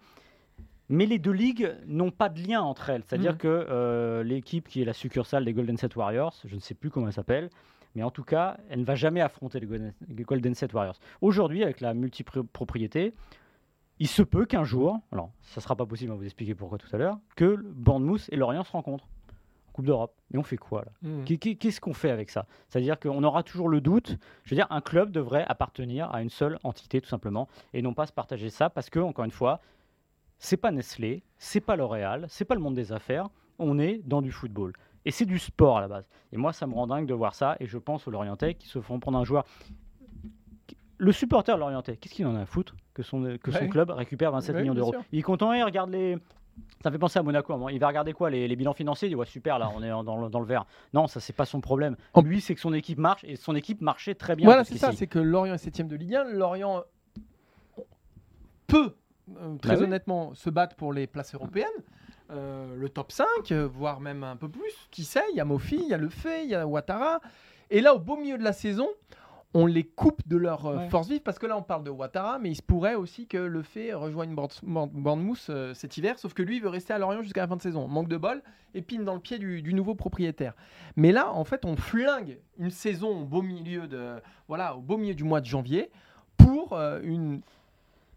[0.89, 3.03] Mais les deux ligues n'ont pas de lien entre elles.
[3.07, 3.37] C'est-à-dire Mhm.
[3.37, 6.89] que euh, l'équipe qui est la succursale des Golden State Warriors, je ne sais plus
[6.89, 7.49] comment elle s'appelle,
[7.95, 10.99] mais en tout cas, elle ne va jamais affronter les Golden- les Golden State Warriors.
[11.21, 13.13] Aujourd'hui, avec la multipropriété,
[13.99, 16.77] il se peut qu'un jour, alors ça sera pas possible, on va vous expliquer pourquoi
[16.77, 20.13] tout à l'heure, que Bournemouth et Lorient se rencontrent en Coupe d'Europe.
[20.31, 21.09] Mais on fait quoi là?
[21.25, 22.45] Qu'est- Qu'est-ce qu'on fait avec ça?
[22.69, 24.17] C'est-à-dire qu'on aura toujours le doute.
[24.43, 27.93] Je veux dire, un club devrait appartenir à une seule entité, tout simplement, et non
[27.93, 29.59] pas se partager ça, parce que, encore une fois,
[30.39, 33.29] c'est pas Nestlé, c'est pas L'Oréal, c'est pas le monde des affaires.
[33.59, 34.73] On est dans du football.
[35.05, 36.07] Et c'est du sport à la base.
[36.31, 37.55] Et moi, ça me rend dingue de voir ça.
[37.59, 39.45] Et je pense aux Lorientais qui se font prendre un joueur.
[40.97, 43.69] Le supporter Lorientais, qu'est-ce qu'il en a à foutre que son, que son Ouais.
[43.69, 44.93] club récupère 27 Ouais, millions d'euros?
[45.13, 46.17] Il est content, il regarde les.
[46.83, 47.69] Ça me fait penser à Monaco.
[47.69, 49.89] Il va regarder quoi les, les bilans financiers Il dit ouais, super, là, on est
[49.89, 50.65] dans le, dans le vert.
[50.93, 51.95] Non, ça, c'est pas son problème.
[52.13, 54.45] En- Lui, c'est que son équipe marche et son équipe marchait très bien.
[54.45, 56.25] Voilà, c'est ça, c'est que Lorient est 7 de Ligue 1.
[56.33, 56.83] Lorient
[58.67, 58.93] peut,
[59.61, 59.85] très Bah oui.
[59.85, 61.67] honnêtement, se battre pour les places européennes.
[62.31, 64.71] Euh, le top 5, euh, voire même un peu plus.
[64.91, 67.19] Qui sait Il y a Mofi, il y a Le Fait, il y a Ouattara.
[67.71, 68.87] Et là, au beau milieu de la saison,
[69.55, 70.89] on les coupe de leur euh, Ouais.
[70.89, 73.37] force vive parce que là, on parle de Ouattara, mais il se pourrait aussi que
[73.39, 76.93] Le Fait rejoigne Bournemouth Bourne- Bournemouth, euh, cet hiver, sauf que lui, il veut rester
[76.93, 77.87] à Lorient jusqu'à la fin de saison.
[77.87, 78.43] Manque de bol,
[78.75, 80.53] épine dans le pied du, du nouveau propriétaire.
[80.95, 84.97] Mais là, en fait, on flingue une saison au beau milieu de, voilà, au beau
[84.97, 85.89] milieu du mois de janvier
[86.37, 87.41] pour euh, une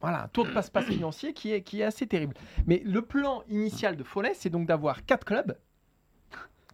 [0.03, 2.35] voilà, un tour de passe-passe financier qui est, qui est assez terrible.
[2.67, 5.57] Mais le plan initial de Follet, c'est donc d'avoir quatre clubs,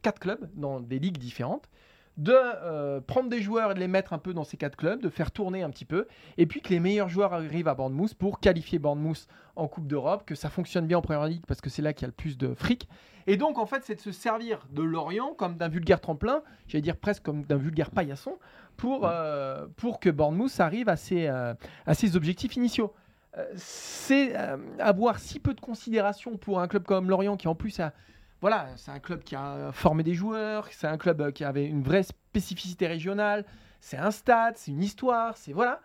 [0.02, 1.68] quatre clubs dans des ligues différentes,
[2.16, 5.00] de euh, prendre des joueurs et de les mettre un peu dans ces quatre clubs,
[5.00, 8.14] de faire tourner un petit peu, et puis que les meilleurs joueurs arrivent à Bournemouth
[8.14, 11.70] pour qualifier Bournemouth en Coupe d'Europe, que ça fonctionne bien en Première Ligue parce que
[11.70, 12.88] c'est là qu'il y a le plus de fric.
[13.28, 16.82] Et donc en fait, c'est de se servir de Lorient comme d'un vulgaire tremplin, j'allais
[16.82, 18.36] dire presque comme d'un vulgaire paillasson,
[18.76, 21.54] pour, euh, pour que Bournemouth arrive à ses, euh,
[21.86, 22.92] à ses objectifs initiaux.
[23.36, 27.54] Euh, c'est euh, avoir si peu de considération pour un club comme Lorient qui en
[27.54, 27.92] plus a
[28.40, 31.66] voilà, c'est un club qui a formé des joueurs, c'est un club euh, qui avait
[31.66, 33.44] une vraie spécificité régionale,
[33.80, 35.80] c'est un stade, c'est une histoire, c'est voilà.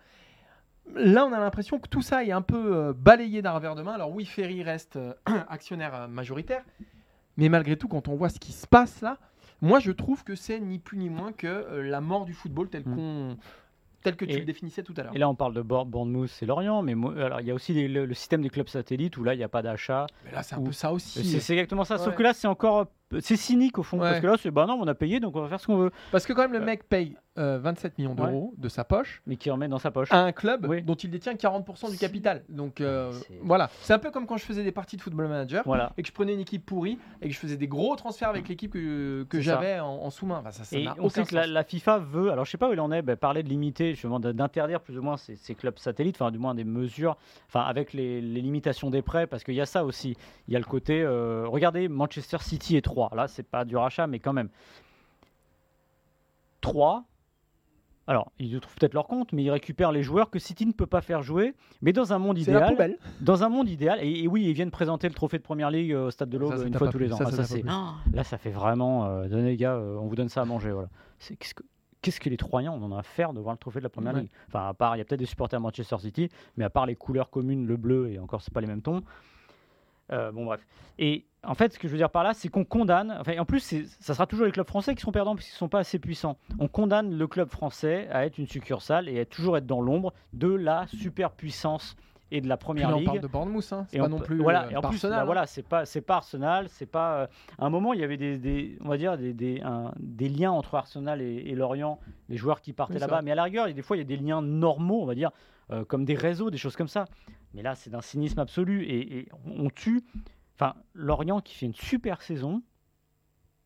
[0.94, 3.94] Là, on a l'impression que tout ça est un peu balayé d'un revers de main.
[3.94, 5.00] Alors oui, Ferry reste
[5.50, 6.64] actionnaire majoritaire,
[7.38, 9.18] mais malgré tout, quand on voit ce qui se passe là,
[9.62, 12.84] moi je trouve que c'est ni plus ni moins que la mort du football tel
[12.86, 12.96] Mm.
[12.96, 13.38] qu'on
[14.04, 15.16] tel que tu Et- le définissais tout à l'heure.
[15.16, 17.74] Et là, on parle de Bour- Bournemouth et Lorient, mais alors, il y a aussi
[17.74, 20.06] les- le, le système des clubs satellites où là, il n'y a pas d'achat.
[20.26, 21.24] Mais là, c'est un peu ça aussi.
[21.24, 22.04] C'est c'est exactement ça, Ouais.
[22.04, 22.88] sauf que là, c'est encore.
[23.21, 24.10] C'est cynique au fond, Ouais.
[24.10, 25.78] parce que là, c'est bah non, on a payé, donc on va faire ce qu'on
[25.78, 25.91] veut.
[26.12, 29.38] Parce que quand même, le mec paye euh, 27 millions d'euros de sa poche Mais
[29.38, 30.12] qui remet dans sa poche.
[30.12, 30.84] à un club Oui.
[30.84, 32.43] dont il détient 40% du capital.
[32.47, 35.63] Donc euh, voilà, c'est un peu comme quand je faisais des parties de football manager
[35.65, 35.93] Voilà.
[35.97, 38.47] et que je prenais une équipe pourrie et que je faisais des gros transferts avec
[38.47, 40.38] l'équipe que, j'avais en, en sous-main.
[40.41, 42.73] Enfin, ça, ça Et on sait que la, FIFA veut, alors je sais pas où
[42.73, 45.78] il en est, bah, parler de limiter, justement d'interdire plus ou moins ces, ces clubs
[45.80, 49.56] satellites, enfin du moins des mesures, enfin avec les, les limitations des prêts, parce qu'il
[49.56, 50.15] y a ça aussi.
[50.47, 53.76] Il y a le côté, euh, regardez Manchester City et 3, là c'est pas du
[53.78, 54.50] rachat, mais quand même.
[56.62, 57.04] 3,
[58.08, 60.86] alors ils trouvent peut-être leur compte, mais ils récupèrent les joueurs que City ne peut
[60.88, 62.98] pas faire jouer, mais dans un monde idéal, poubelle.
[63.22, 65.92] dans un monde idéal, et, et oui, ils viennent présenter le trophée de première ligue
[65.92, 67.18] euh, au stade de l'Aube une fois tous les ans.
[67.18, 67.63] Ça, Ah, ça ça, c'est-.
[68.13, 69.06] Là, ça fait vraiment.
[69.08, 70.72] euh, donnez les gars, euh, on vous donne ça à manger.
[70.72, 70.89] Voilà.
[71.20, 71.63] C'est- Qu'est-ce que,
[72.02, 73.89] qu'est-ce que les Troyens on en a à faire de voir le trophée de la
[73.89, 74.22] première Ouais.
[74.22, 74.32] ligue?
[74.48, 76.86] Enfin, à part, il y a peut-être des supporters à Manchester City, mais à part
[76.86, 79.04] les couleurs communes, le bleu, et encore, c'est pas les mêmes tons.
[80.12, 80.66] Euh, bon, bref.
[81.00, 83.16] Et en fait, ce que je veux dire par là, c'est qu'on condamne.
[83.20, 85.58] Enfin, en plus, ça sera toujours les clubs français qui seront perdants parce qu'ils ne
[85.58, 86.38] sont pas assez puissants.
[86.60, 90.14] On condamne le club français à être une succursale et à toujours être dans l'ombre
[90.34, 91.96] de la superpuissance
[92.32, 93.06] et de la Puis première là, on ligue.
[93.08, 93.86] parle de Bournemouth, hein.
[93.90, 95.26] c'est Et pas on non plus voilà euh, et en plus Arsenal, là, hein.
[95.26, 97.28] voilà c'est pas c'est pas Arsenal c'est pas euh,
[97.60, 100.30] à un moment il y avait des, des- on va dire des, des, un- des
[100.30, 103.44] liens entre Arsenal et, et Lorient les joueurs qui partaient Oui, là-bas mais à la
[103.44, 105.30] rigueur il y a des fois il y a des liens normaux on va dire
[105.72, 107.06] euh, comme des réseaux des choses comme ça
[107.54, 110.02] mais là c'est d'un cynisme absolu et, on tue
[110.56, 112.62] enfin Lorient qui fait une super saison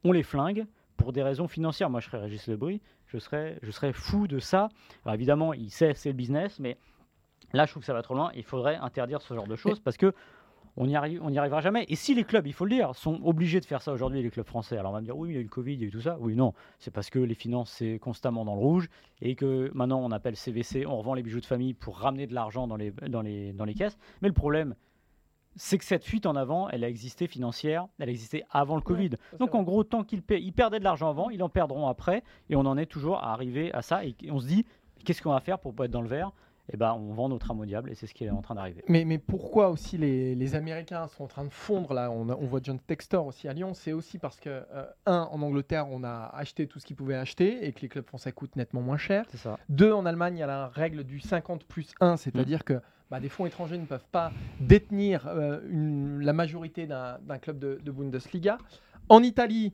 [0.04, 3.72] on les flingue pour des raisons financières moi je serais Régis Lebris je serais je
[3.72, 4.70] serais fou de ça
[5.06, 6.78] alors évidemment il sait c'est le business mais
[7.54, 8.32] Là, je trouve que ça va trop loin.
[8.36, 10.14] Il faudrait interdire ce genre de choses parce que
[10.80, 11.86] on n'y arrive, arrivera jamais.
[11.90, 14.30] Et si les clubs, il faut le dire, sont obligés de faire ça aujourd'hui, les
[14.30, 15.82] clubs français, alors on va me dire oui, il y a eu le Covid, il
[15.82, 16.18] y a eu tout ça.
[16.20, 18.88] Oui, non, c'est parce que les finances c'est constamment dans le rouge
[19.20, 22.36] et que maintenant on appelle CVC, on revend les bijoux de famille pour ramener de
[22.36, 23.98] l'argent dans les, dans les, dans les caisses.
[24.22, 24.76] Mais le problème,
[25.58, 28.82] c'est que cette fuite en avant, elle a existé financière, elle a existé avant le
[28.82, 29.12] Covid.
[29.40, 32.56] Donc en gros, tant qu'ils ils perdaient de l'argent avant, ils en perdront après, et
[32.56, 34.06] on en est toujours à arriver à ça.
[34.06, 34.66] Et on se dit,
[35.04, 36.32] qu'est-ce qu'on va faire pour pas être dans le vert?
[36.74, 38.56] Eh ben, on vend notre âme au diable, et c'est ce qui est en train
[38.56, 38.84] d'arriver.
[38.90, 42.12] Mais, mais pourquoi aussi les, les Américains sont en train de fondre là?
[42.12, 43.74] On, voit John Textor aussi à Lyon.
[43.74, 47.16] C'est aussi parce que, euh, un, en Angleterre, on a acheté tout ce qu'ils pouvaient
[47.16, 49.24] acheter et que les clubs français coûtent nettement moins cher.
[49.30, 49.58] C'est ça.
[49.70, 52.18] Deux, en Allemagne, il y a la règle du 50 plus 1, Mm.
[52.18, 57.18] c'est-à-dire que bah, des fonds étrangers ne peuvent pas détenir euh, une- la majorité d'un
[57.42, 58.58] club de, de Bundesliga.
[59.10, 59.74] En Italie,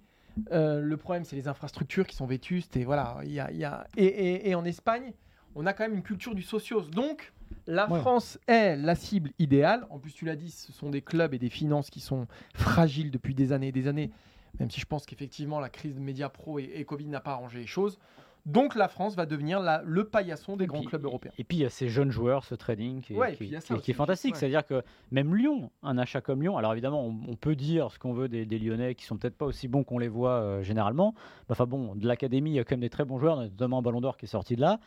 [0.52, 2.78] euh, le problème, c'est les infrastructures qui sont vétustes.
[2.78, 5.14] Et, voilà, il y a, y a- et, et- et en Espagne,
[5.56, 6.82] on a quand même une culture du socios.
[6.82, 7.34] Donc,
[7.68, 8.00] la Ouais.
[8.00, 9.86] France est la cible idéale.
[9.90, 13.12] En plus, tu l'as dit, ce sont des clubs et des finances qui sont fragiles
[13.12, 14.12] depuis des années et des années.
[14.60, 17.32] Même si je pense qu'effectivement, la crise de Média Pro et, et Covid n'a pas
[17.32, 17.98] arrangé les choses.
[18.46, 21.32] Donc, la France va devenir la- le paillasson des Et grands puis- clubs européens.
[21.38, 23.80] Et puis il y a ces jeunes joueurs, ce trading qui est, Ouais, qui- qui
[23.82, 24.34] qui fantastique.
[24.34, 24.40] ouais.
[24.40, 28.00] C'est-à-dire que même Lyon, un achat comme Lyon, alors évidemment, on, on peut dire ce
[28.00, 30.62] qu'on veut des, des Lyonnais qui sont peut-être pas aussi bons qu'on les voit euh,
[30.62, 31.14] généralement.
[31.48, 33.78] Bah, Enfin bon, de l'académie, il y a quand même des très bons joueurs, notamment
[33.80, 34.80] un Ballon d'Or qui est sorti de là.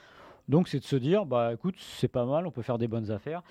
[0.48, 3.10] Donc c'est de se dire, bah écoute, c'est pas mal, on peut faire des bonnes
[3.10, 3.42] affaires.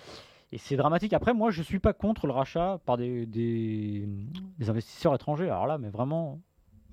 [0.51, 1.11] Et c'est dramatique.
[1.13, 4.07] Après, moi, je suis pas contre le rachat par des, des,
[4.59, 5.49] des investisseurs étrangers.
[5.49, 6.39] Alors là, mais vraiment,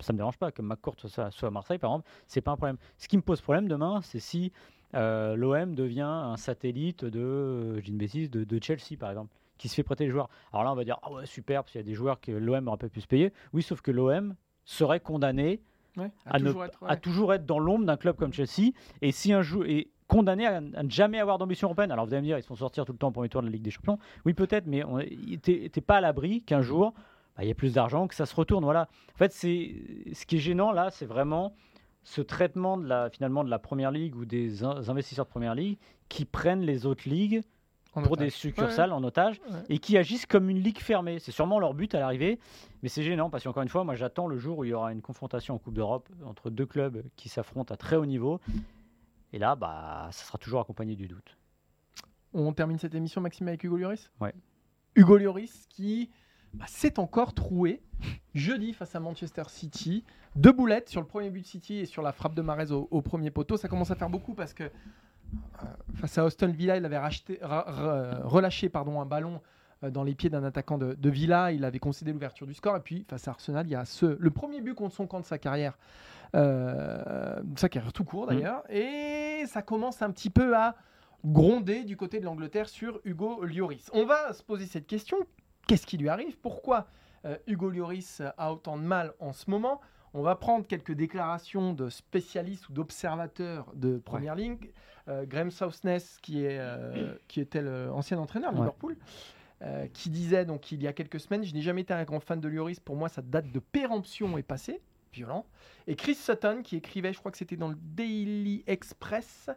[0.01, 0.51] ça me dérange pas.
[0.53, 2.77] Que McCourt soit, soit à Marseille, par exemple, c'est pas un problème.
[2.99, 4.53] Ce qui me pose problème demain, c'est si
[4.95, 9.69] euh, l'OM devient un satellite de, euh, une bêtise, de, de Chelsea, par exemple, qui
[9.69, 10.29] se fait prêter les joueurs.
[10.53, 12.33] Alors là, on va dire, ah ouais, super, parce qu'il y a des joueurs que
[12.33, 13.33] l'OM aurait pas pu se payer.
[13.53, 15.61] Oui, sauf que l'OM serait condamné
[15.99, 16.97] Ouais, à, toujours être- à ouais.
[17.01, 18.73] toujours être dans l'ombre d'un club comme Chelsea.
[19.03, 22.15] Et si un joueur est condamné à, à ne jamais avoir d'ambition européenne, alors vous
[22.15, 23.53] allez me dire, ils se font sortir tout le temps au premier tour de la
[23.53, 23.99] Ligue des Champions.
[24.25, 24.83] Oui, peut-être, mais
[25.43, 26.95] t'es pas à l'abri qu'un jour,
[27.37, 28.65] bah, il y ait plus d'argent, que ça se retourne.
[28.65, 28.89] Voilà.
[29.15, 29.75] En fait, c'est
[30.13, 31.55] ce qui est gênant là, c'est vraiment
[32.05, 35.55] ce traitement de la, finalement de la première ligue ou des in- investisseurs de première
[35.55, 37.43] ligue qui prennent les autres ligues
[37.95, 38.27] En pour otage.
[38.27, 39.61] des succursales en otage Ouais.
[39.69, 41.21] et qui agissent comme une ligue fermée.
[41.21, 42.41] C'est sûrement leur but à l'arrivée,
[42.83, 44.93] mais c'est gênant parce qu'encore une fois, moi j'attends le jour où il y aura
[44.93, 48.41] une confrontation en Coupe d'Europe entre deux clubs qui s'affrontent à très haut niveau.
[49.33, 51.39] Et là, bah, ça sera toujours accompagné du doute.
[52.35, 54.11] On termine cette émission, Maxime, avec Hugo Lloris?
[54.21, 54.35] Ouais.
[54.97, 56.11] Hugo Lloris qui
[56.55, 57.81] bah, s'est encore troué
[58.35, 60.05] jeudi face à Manchester City.
[60.37, 62.89] Deux boulettes sur le premier but de City et sur la frappe de Marez au,
[62.91, 63.57] au premier poteau.
[63.57, 64.69] Ça commence à faire beaucoup parce que euh,
[65.95, 69.41] face à Austin Villa, il avait racheté- ra- ra- relâché pardon, un ballon
[69.85, 71.53] euh, dans les pieds d'un attaquant de, de Villa.
[71.53, 72.77] Il avait concédé l'ouverture du score.
[72.77, 75.21] Et puis face à Arsenal, il y a ce, le premier but contre son camp
[75.21, 75.79] de sa carrière.
[76.35, 78.63] Euh, sa carrière tout court d'ailleurs.
[78.71, 80.75] Et ça commence un petit peu à
[81.25, 83.91] gronder du côté de l'Angleterre sur Hugo Lloris.
[83.93, 85.19] On va se poser cette question.
[85.67, 86.37] Qu'est-ce qui lui arrive?
[86.39, 86.87] Pourquoi
[87.25, 89.81] euh, Hugo Lloris a autant de mal en ce moment?
[90.15, 94.59] On va prendre quelques déclarations de spécialistes ou d'observateurs de première ligne.
[95.09, 98.63] Euh, Graham Souness, qui, est, euh, qui était l'ancien entraîneur de Ouais.
[98.63, 98.97] Liverpool,
[99.93, 102.41] qui disait donc il y a quelques semaines Je n'ai jamais été un grand fan
[102.41, 102.81] de Lloris.
[102.81, 104.83] Pour moi, sa date de péremption est passée.
[105.13, 105.47] Violent.
[105.87, 109.51] Et Chris Sutton, qui écrivait, je crois que c'était dans le Daily Express,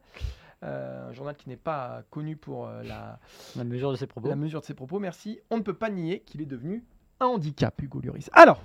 [0.65, 3.19] un journal qui n'est pas connu pour euh, la,
[3.55, 4.27] La mesure de ses propos.
[4.27, 5.39] la mesure de ses propos, merci.
[5.49, 6.83] On ne peut pas nier qu'il est devenu
[7.19, 8.29] un handicap, Hugo Lloris.
[8.33, 8.61] Alors,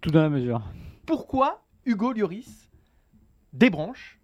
[0.00, 0.62] Tout dans la mesure.
[1.06, 2.70] pourquoi Hugo Lloris
[3.52, 4.18] débranche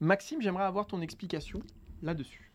[0.00, 1.60] Maxime, j'aimerais avoir ton explication
[2.02, 2.50] là-dessus.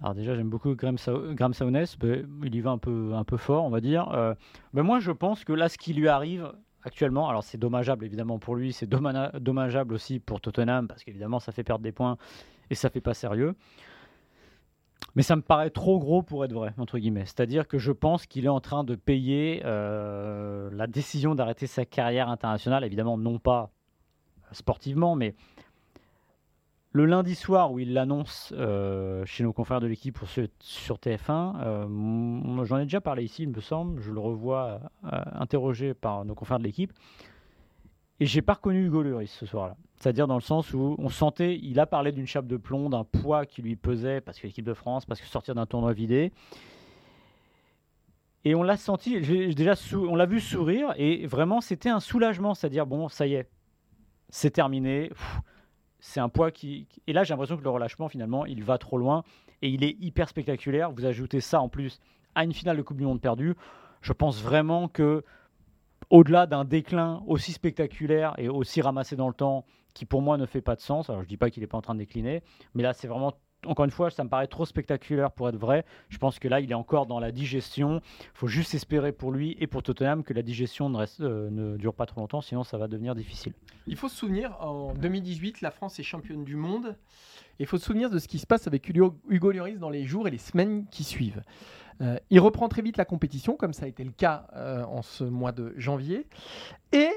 [0.00, 3.64] Alors déjà, j'aime beaucoup Graham, Souness, mais il y va un peu, un peu fort,
[3.64, 4.08] on va dire.
[4.10, 4.34] Euh,
[4.72, 6.52] mais moi, je pense que là, ce qui lui arrive
[6.82, 11.50] actuellement, alors c'est dommageable évidemment pour lui, c'est dommageable aussi pour Tottenham, parce qu'évidemment, ça
[11.50, 12.18] fait perdre des points
[12.70, 13.54] et ça fait pas sérieux.
[15.14, 17.24] Mais ça me paraît trop gros pour être vrai, entre guillemets.
[17.24, 21.84] C'est-à-dire que je pense qu'il est en train de payer euh, la décision d'arrêter sa
[21.84, 23.70] carrière internationale, évidemment non pas
[24.52, 25.34] sportivement, mais
[26.96, 30.18] le lundi soir où il l'annonce euh, chez nos confrères de l'équipe
[30.60, 34.80] sur TF1, euh, moi, j'en ai déjà parlé ici, il me semble, je le revois
[35.04, 36.94] euh, interrogé par nos confrères de l'équipe,
[38.20, 39.76] et j'ai pas reconnu Hugo Lloris ce soir-là.
[39.96, 43.04] C'est-à-dire dans le sens où on sentait, il a parlé d'une chape de plomb, d'un
[43.04, 46.32] poids qui lui pesait parce que l'équipe de France, parce que sortir d'un tournoi vidé.
[48.44, 52.86] Et on l'a senti, déjà on l'a vu sourire et vraiment c'était un soulagement, c'est-à-dire
[52.86, 53.48] bon, ça y est,
[54.28, 55.10] c'est terminé.
[55.98, 56.86] C'est un poids qui.
[57.06, 59.24] Et là, j'ai l'impression que le relâchement, finalement, il va trop loin
[59.62, 60.92] et il est hyper spectaculaire.
[60.92, 62.00] Vous ajoutez ça en plus
[62.34, 63.54] à une finale de Coupe du Monde perdue.
[64.02, 65.24] Je pense vraiment que,
[66.10, 69.64] au-delà d'un déclin aussi spectaculaire et aussi ramassé dans le temps,
[69.94, 71.78] qui pour moi ne fait pas de sens, alors je dis pas qu'il n'est pas
[71.78, 72.42] en train de décliner,
[72.74, 73.32] mais là, c'est vraiment.
[73.64, 75.84] Encore une fois, ça me paraît trop spectaculaire pour être vrai.
[76.08, 78.00] Je pense que là, il est encore dans la digestion.
[78.20, 81.76] Il faut juste espérer pour lui et pour Tottenham que la digestion ne, euh, ne
[81.76, 83.54] dure pas trop longtemps, sinon ça va devenir difficile.
[83.86, 86.96] Il faut se souvenir, en 2018, la France est championne du monde.
[87.58, 90.28] Il faut se souvenir de ce qui se passe avec Hugo Lloris dans les jours
[90.28, 91.42] et les semaines qui suivent.
[92.02, 95.02] Euh, il reprend très vite la compétition, comme ça a été le cas euh, en
[95.02, 96.26] ce mois de janvier.
[96.92, 97.08] Et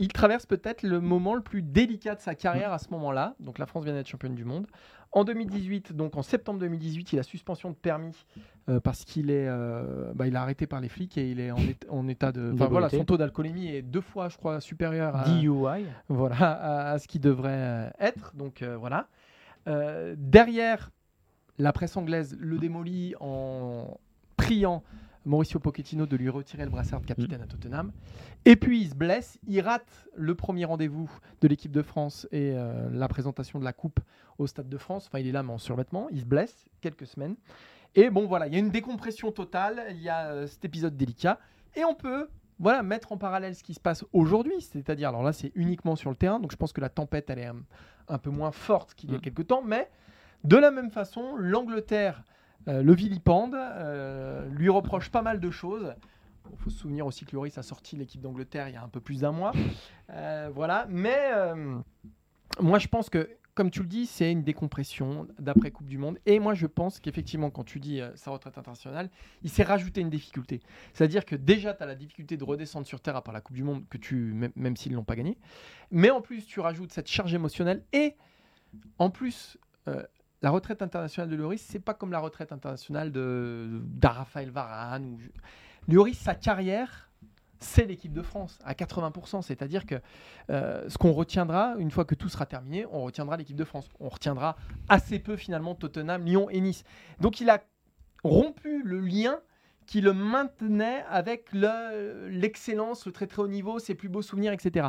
[0.00, 3.36] il traverse peut-être le moment le plus délicat de sa carrière à ce moment-là.
[3.38, 4.66] Donc la France vient d'être championne du monde.
[5.12, 8.26] En 2018, donc en septembre 2018, il a suspension de permis
[8.68, 11.52] euh, parce qu'il est, euh, bah, il est arrêté par les flics et il est
[11.52, 12.50] en, état- en état de.
[12.52, 15.86] Enfin voilà, son taux d'alcoolémie est deux fois, je crois, supérieur à, DUI.
[16.08, 18.32] voilà, à, à ce qui devrait être.
[18.34, 19.06] Donc euh, voilà.
[20.16, 20.90] Derrière,
[21.58, 23.98] la presse anglaise le démolit en
[24.36, 24.82] priant
[25.24, 27.92] Mauricio Pochettino de lui retirer le brassard de capitaine à Tottenham.
[28.44, 32.52] Et puis il se blesse, il rate le premier rendez-vous de l'équipe de France et
[32.54, 34.00] euh, la présentation de la coupe
[34.38, 35.06] au Stade de France.
[35.06, 37.36] Enfin, il est là mais en survêtement, il se blesse quelques semaines.
[37.94, 40.96] Et bon voilà, il y a une décompression totale, il y a euh, cet épisode
[40.96, 41.38] délicat
[41.74, 45.32] et on peut voilà, mettre en parallèle ce qui se passe aujourd'hui, c'est-à-dire, alors là,
[45.32, 47.56] c'est uniquement sur le terrain, donc je pense que la tempête, elle est un,
[48.06, 49.22] un peu moins forte qu'il y a Mm.
[49.22, 49.90] quelques temps, mais
[50.44, 52.22] de la même façon, l'Angleterre
[52.68, 55.94] euh, le vilipende, euh, lui reproche pas mal de choses.
[56.50, 58.88] Il faut se souvenir aussi que Lloris a sorti l'équipe d'Angleterre il y a un
[58.88, 59.52] peu plus d'un mois.
[60.10, 61.30] Euh, voilà, mais
[62.60, 66.18] moi je pense que, comme tu le dis, c'est une décompression d'après Coupe du Monde.
[66.26, 69.10] Et moi je pense qu'effectivement, quand tu dis sa retraite internationale,
[69.42, 70.60] il s'est rajouté une difficulté.
[70.92, 73.56] C'est-à-dire que déjà, tu as la difficulté de redescendre sur Terre à part la Coupe
[73.56, 75.38] du Monde, que tu, même, s'ils ne l'ont pas gagné.
[75.90, 77.82] Mais en plus, tu rajoutes cette charge émotionnelle.
[77.94, 78.16] Et
[78.98, 79.58] en plus,
[80.44, 85.16] la retraite internationale de Lloris, c'est pas comme la retraite internationale de d'Arafael Varane.
[85.88, 87.10] Lloris, sa carrière,
[87.60, 89.40] c'est l'équipe de France à 80%.
[89.40, 89.94] C'est-à-dire que
[90.50, 93.88] euh, ce qu'on retiendra, une fois que tout sera terminé, on retiendra l'équipe de France.
[94.00, 94.56] On retiendra
[94.90, 96.84] assez peu finalement Tottenham, Lyon et Nice.
[97.20, 97.62] Donc il a
[98.22, 99.38] rompu le lien
[99.86, 104.52] qui le maintenait avec le- l'excellence, le très très haut niveau, ses plus beaux souvenirs,
[104.52, 104.88] etc.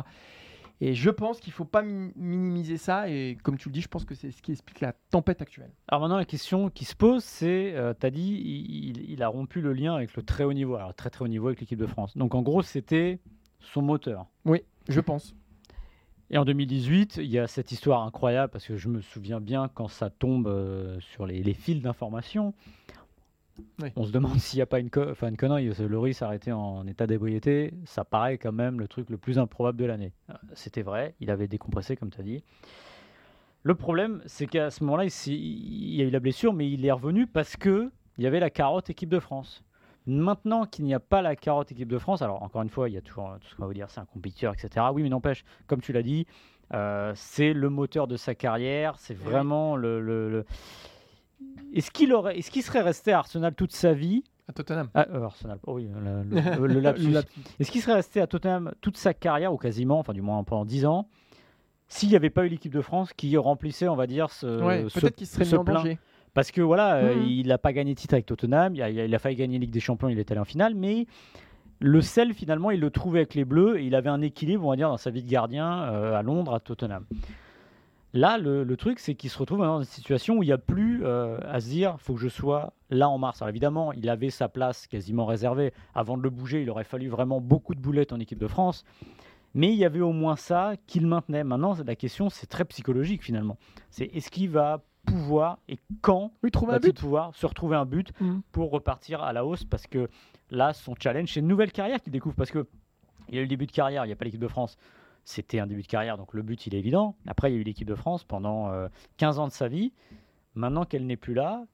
[0.82, 3.08] Et je pense qu'il faut pas mi- minimiser ça.
[3.08, 5.70] Et comme tu le dis, je pense que c'est ce qui explique la tempête actuelle.
[5.88, 9.22] Alors maintenant, la question qui se pose, c'est, euh, tu as dit, il, il- il
[9.22, 11.60] a rompu le lien avec le très haut niveau, alors très très haut niveau avec
[11.60, 12.16] l'équipe de France.
[12.16, 13.20] Donc en gros, c'était
[13.60, 14.26] son moteur.
[14.44, 15.34] Oui, je pense.
[16.28, 19.68] Et en 2018, il y a cette histoire incroyable, parce que je me souviens bien
[19.72, 22.52] quand ça tombe euh, sur les, les fils d'information,
[23.82, 23.88] Oui.
[23.96, 25.70] on se demande s'il n'y a pas une, co- une connerie.
[25.88, 29.84] Loris arrêté en état d'ébriété, ça paraît quand même le truc le plus improbable de
[29.84, 30.12] l'année.
[30.30, 32.42] Euh, C'était vrai, il avait décompressé, comme tu as dit.
[33.62, 36.84] Le problème, c'est qu'à ce moment-là, il, il y a eu la blessure, mais il
[36.86, 39.62] est revenu parce que il y avait la carotte équipe de France.
[40.06, 42.94] Maintenant qu'il n'y a pas la carotte équipe de France, alors encore une fois, il
[42.94, 44.86] y a toujours euh, tout ce qu'on va vous dire, c'est un compétiteur, etc.
[44.94, 46.26] Oui, mais n'empêche, comme tu l'as dit,
[46.74, 49.20] euh, c'est le moteur de sa carrière, c'est oui.
[49.24, 50.00] vraiment le.
[50.00, 50.44] le- le-
[51.74, 54.88] Est-ce qu'il aurait, est-ce qu'il serait resté à Arsenal toute sa vie À Tottenham.
[54.94, 56.22] Ah, euh, Arsenal, oh oui, le,
[56.58, 57.12] le- le lapsus.
[57.60, 60.64] Est-ce qu'il serait resté à Tottenham toute sa carrière, ou quasiment, enfin du moins pendant
[60.64, 61.08] 10 ans,
[61.88, 64.84] s'il n'y avait pas eu l'équipe de France qui remplissait, on va dire, ce, Ouais,
[64.88, 65.98] ce- Peut-être qu'il serait ce mis en danger.
[66.34, 67.22] parce que voilà, euh, Mhm.
[67.26, 69.80] il n'a pas gagné de titre avec Tottenham, a- il a failli gagner Ligue des
[69.80, 71.06] Champions, il est allé en finale, mais
[71.80, 74.70] le sel finalement, il le trouvait avec les Bleus et il avait un équilibre, on
[74.70, 77.04] va dire, dans sa vie de gardien euh, à Londres, à Tottenham.
[78.16, 80.58] Là, le, le truc, c'est qu'il se retrouve dans une situation où il n'y a
[80.58, 83.42] plus euh, à se dire, faut que je sois là en mars.
[83.42, 85.72] Alors évidemment, il avait sa place quasiment réservée.
[85.94, 88.84] Avant de le bouger, il aurait fallu vraiment beaucoup de boulettes en équipe de France.
[89.54, 91.44] Mais il y avait au moins ça qu'il maintenait.
[91.44, 93.58] Maintenant, la question, c'est très psychologique finalement.
[93.90, 96.98] C'est est-ce qu'il va pouvoir et quand Oui, trouver un but.
[96.98, 98.40] pouvoir se retrouver un but Mhm.
[98.50, 99.64] pour repartir à la hausse?
[99.64, 100.08] Parce que
[100.50, 102.34] là, son challenge, c'est une nouvelle carrière qu'il découvre.
[102.34, 102.66] Parce que
[103.28, 104.76] il y a eu le début de carrière, il n'y a pas l'équipe de France.
[105.26, 107.16] C'était un début de carrière, donc le but, il est évident.
[107.26, 109.92] Après, il y a eu l'équipe de France pendant euh, 15 ans de sa vie.
[110.54, 111.66] Maintenant qu'elle n'est plus là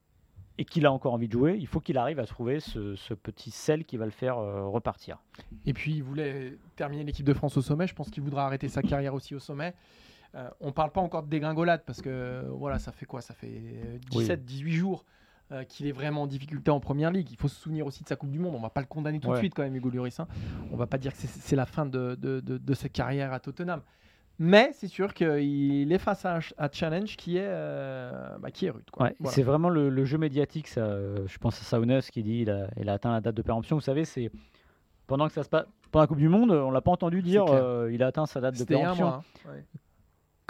[0.57, 3.13] et qu'il a encore envie de jouer, il faut qu'il arrive à trouver ce, ce
[3.13, 5.23] petit sel qui va le faire euh, repartir.
[5.67, 7.87] Et puis, il voulait terminer l'équipe de France au sommet.
[7.87, 9.75] Je pense qu'il voudra arrêter sa carrière aussi au sommet.
[10.35, 13.21] Euh, on parle pas encore de dégringolade parce que euh, voilà, ça fait quoi?
[13.21, 15.05] Ça fait euh, 17-18 jours
[15.53, 17.31] euh, qu'il est vraiment en difficulté en première ligue.
[17.31, 18.55] Il faut se souvenir aussi de sa Coupe du Monde.
[18.57, 20.19] On va pas le condamner tout de suite quand même, Hugo Lloris.
[20.21, 20.27] hein.
[20.73, 23.41] On va pas dire que c'est- la fin de, de, de- de sa carrière à
[23.41, 23.83] Tottenham.
[24.39, 28.67] Mais c'est sûr qu'il est face à un à challenge qui est, euh, bah, qui
[28.67, 28.91] est rude.
[28.91, 29.07] quoi.
[29.07, 29.35] Ouais, Voilà.
[29.35, 30.69] C'est vraiment le, le jeu médiatique.
[30.69, 33.35] Ça, euh, je pense à Saunus qui dit il a, il a atteint la date
[33.37, 33.77] de péremption.
[33.77, 34.31] Vous savez, c'est
[35.07, 37.45] pendant que ça se passe pendant la Coupe du Monde, on l'a pas entendu dire
[37.91, 39.05] il a atteint sa date de un péremption.
[39.07, 39.23] mois.
[39.47, 39.51] hein.
[39.51, 39.65] Ouais.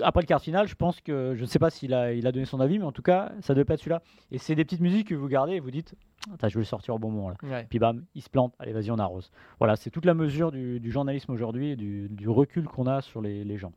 [0.02, 2.26] Après le quart de finale, je pense que je ne sais pas s'il a, il
[2.26, 4.02] a donné son avis, mais en tout cas, ça devait pas être celui-là.
[4.30, 5.94] Et c'est des petites musiques que vous gardez et vous dites
[6.32, 7.36] Attends, je vais le sortir au bon moment là.
[7.42, 7.66] Ouais.
[7.68, 8.54] Puis bam, il se plante.
[8.60, 9.30] Allez, vas-y, on arrose.
[9.58, 13.00] Voilà, c'est toute la mesure du, du journalisme aujourd'hui et du, du recul qu'on a
[13.00, 13.72] sur les, les gens.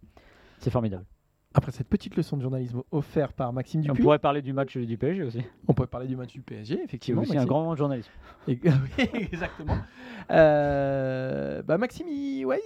[0.59, 1.05] C'est formidable.
[1.57, 4.51] Après cette petite leçon de journalisme offerte par Maxime Et on Dupuis, pourrait parler du
[4.51, 7.21] match du PSG aussi, on pourrait parler du match du PSG, effectivement.
[7.21, 7.47] aussi un Maxime.
[7.47, 8.11] grand moment de journalisme.
[8.49, 8.59] Et-
[8.97, 9.77] oui, Exactement.
[10.31, 12.59] Euh, bah Maxime, il, ouais,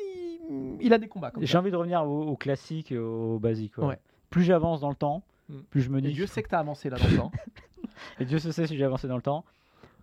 [0.81, 1.31] il, a des combats.
[1.31, 3.77] Comme J'ai envie de revenir au, au classique et au basique.
[3.77, 3.85] ouais.
[3.85, 3.99] Ouais.
[4.29, 5.57] Plus j'avance dans le temps, Mm.
[5.71, 6.13] plus je me Et dis.
[6.13, 7.31] Dieu sait que tu as avancé là dans le temps.
[8.19, 9.43] Et Dieu se sait si j'ai avancé dans le temps.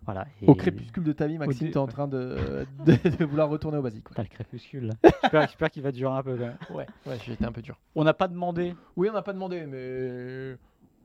[0.04, 0.26] Voilà.
[0.42, 0.48] Et...
[0.48, 3.78] Au crépuscule de ta vie, Maxime, tu es en train de, de, de vouloir retourner
[3.78, 4.08] au basique.
[4.08, 4.86] Putain, le crépuscule.
[4.88, 5.10] là.
[5.46, 6.34] J'espère qu'il va durer un peu.
[6.36, 6.56] quand même.
[6.70, 7.78] Ouais, ouais, j'ai été un peu dur.
[7.94, 10.56] On n'a pas demandé Oui, on n'a pas demandé, mais.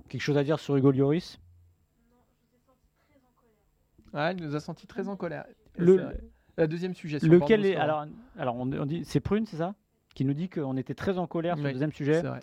[0.10, 1.40] quelque chose à dire sur Hugo Lloris?
[4.14, 5.46] Ah, il nous a senti très en colère.
[5.78, 6.18] Le-.
[6.58, 7.20] La deuxième sujet.
[7.20, 8.06] Lequel est alors
[8.38, 9.74] alors on, on dit c'est Prune c'est ça?
[10.14, 12.16] Qui nous dit qu'on était très en colère sur Oui, le deuxième sujet.
[12.22, 12.40] C'est vrai.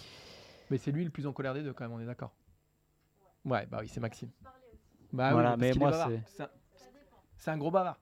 [0.70, 2.32] Mais c'est lui le plus en colère des deux, quand même, on est d'accord.
[3.44, 4.30] Ouais, bah oui, c'est Maxime.
[5.12, 6.08] Bah Voilà, parce mais qu'il est moi, bavard.
[6.08, 6.48] c'est- C'est un-
[7.36, 7.98] C'est un gros bavard.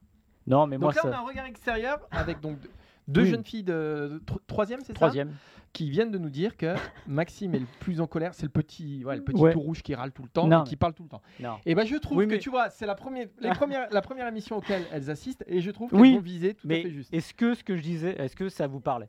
[0.47, 2.71] Non mais Donc moi là, on a ça un regard extérieur avec donc deux-
[3.09, 3.29] deux Oui.
[3.29, 4.95] jeunes filles de, de tro- troisième, c'est ça?
[4.95, 5.33] Troisième.
[5.73, 6.75] Qui viennent de nous dire que
[7.07, 8.33] Maxime est le plus en colère.
[8.33, 9.53] C'est le petit, ouais, le petit Ouais.
[9.53, 11.21] tout rouge qui râle tout le temps Non, et qui mais- parle tout le temps.
[11.39, 11.59] Non.
[11.67, 14.01] Et ben je trouve Oui, que mais- tu vois, c'est la première, les premières, la
[14.01, 16.83] première émission auquel elles assistent et je trouve qu'elles Oui, vont viser tout à Mais
[16.83, 17.13] fait juste.
[17.13, 19.09] est-ce que ce que je disais, est-ce que ça vous parlait?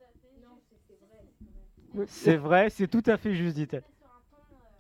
[2.06, 3.84] C'est vrai, c'est tout à fait juste, dit-elle.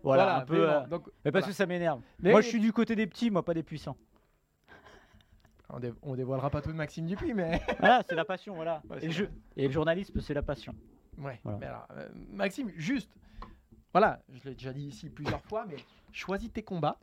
[0.03, 0.57] Voilà, un peu.
[0.57, 0.83] vraiment.
[0.83, 1.47] euh, Donc, Mais parce voilà.
[1.47, 2.01] que ça m'énerve.
[2.21, 3.97] Mais moi, je suis du côté des petits, moi, pas des puissants.
[5.69, 8.81] on, dé- on dévoilera pas tout de Maxime Dupuis, mais Voilà, c'est la passion, voilà.
[8.89, 10.73] Ouais, et, c'est le jeu- et le journalisme, c'est la passion.
[11.17, 11.57] Ouais, Voilà.
[11.59, 13.11] mais alors, euh, Maxime, juste,
[13.91, 15.77] voilà, je l'ai déjà dit ici plusieurs fois, mais
[16.11, 16.99] choisis tes combats.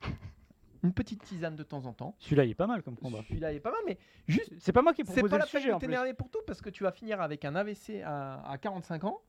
[0.82, 2.14] Une petite tisane de temps en temps.
[2.18, 3.18] Celui-là, il est pas mal comme combat.
[3.28, 5.40] Celui-là est pas mal, mais juste, C'est pas moi qui ai c'est proposé pas le
[5.40, 8.00] la peine sujet de t'énerver pour tout parce que tu vas finir avec un AVC
[8.02, 9.20] à, à 45 ans.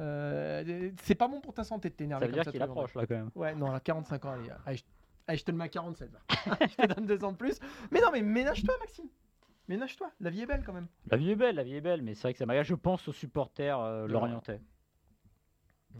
[0.00, 2.50] Euh, c'est pas bon pour ta santé de Ça t'énerver veut comme dire ça.
[2.50, 3.30] qu'il approche là quand même.
[3.36, 4.82] Ouais, non, à 45 ans, allez, allez, je,
[5.28, 6.10] allez, je te le mets à 47.
[6.12, 6.18] là.
[6.68, 7.60] je te donne deux ans de plus.
[7.92, 9.06] Mais non, mais ménage-toi, Maxime.
[9.68, 10.10] Ménage-toi.
[10.20, 10.88] La vie est belle quand même.
[11.10, 12.66] La vie est belle, la vie est belle, mais c'est vrai que ça m'agace.
[12.66, 14.60] Je pense aux supporters euh, lorientais.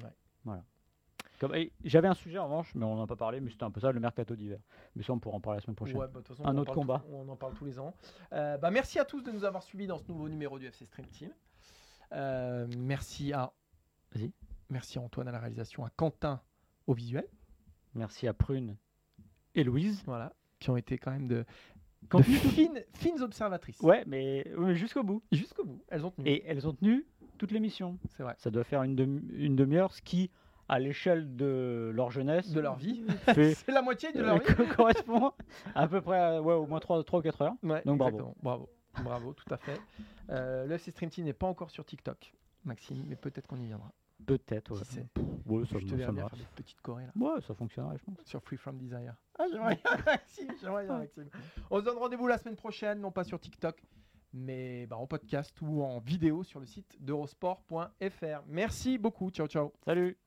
[0.03, 0.11] Ouais.
[0.45, 0.65] Voilà.
[1.39, 1.55] Comme-
[1.85, 3.81] J'avais un sujet en revanche, mais on n'en a pas parlé, mais c'était un peu
[3.81, 4.59] ça, le mercato d'hiver.
[4.97, 5.97] Mais ça, on pourra en parler la semaine prochaine.
[5.99, 6.99] Ouais, bah, façon, Un autre combat.
[7.07, 7.95] tout- on en parle tous les ans.
[8.33, 10.85] Euh, bah, merci à tous de nous avoir suivis dans ce nouveau numéro du FC
[10.87, 11.31] Stream Team.
[12.13, 13.53] Euh, merci à.
[14.15, 14.33] Vas-y.
[14.71, 16.41] Merci à Antoine à la réalisation, à Quentin
[16.87, 17.27] au visuel,
[17.95, 18.77] Merci à Prune
[19.55, 20.03] et Louise.
[20.07, 21.45] voilà, qui ont été quand même de,
[22.09, 23.81] Quand de fines, fines observatrices.
[23.81, 24.45] Ouais, mais,
[24.75, 25.23] jusqu'au bout.
[25.33, 26.29] Jusqu'au bout, elles ont tenu.
[26.29, 27.07] Et elles ont tenu
[27.39, 27.99] toute l'émission.
[28.17, 28.35] C'est vrai.
[28.39, 30.31] Ça doit faire une, demi- une demi-heure, ce qui,
[30.69, 33.05] à l'échelle de leur jeunesse, De leur vie.
[33.35, 34.55] fait, C'est la moitié de leur euh, vie.
[34.55, 35.33] co- correspond
[35.75, 37.55] à peu près à, ouais, au moins 3, 3 ou 4 heures.
[37.63, 38.17] Ouais, Donc, bravo.
[38.17, 38.37] exactement.
[38.43, 38.69] Bravo.
[39.05, 39.81] Bravo, tout à fait.
[40.31, 42.33] Euh, le FC Stream Team n'est pas encore sur TikTok,
[42.65, 43.93] Maxime, mais peut-être qu'on y viendra.
[44.27, 44.79] Peut-être, ouais.
[44.81, 45.07] Qui sait
[45.47, 46.29] Ouais, ça, Je te me- ça verrai me bien va.
[46.31, 47.13] faire des petites chorés là.
[47.15, 48.17] Ouais, ça fonctionnerait, je pense.
[48.25, 49.15] sur Free From Desire.
[49.39, 51.29] Ah, j'aimerais bien Maxime, j'aimerais bien Maxime.
[51.71, 53.81] On se donne rendez-vous la semaine prochaine, non pas sur TikTok,
[54.33, 58.43] mais bah, en podcast ou en vidéo sur le site d'eurosport.fr.
[58.47, 59.73] Merci beaucoup, ciao ciao.
[59.85, 60.19] Salut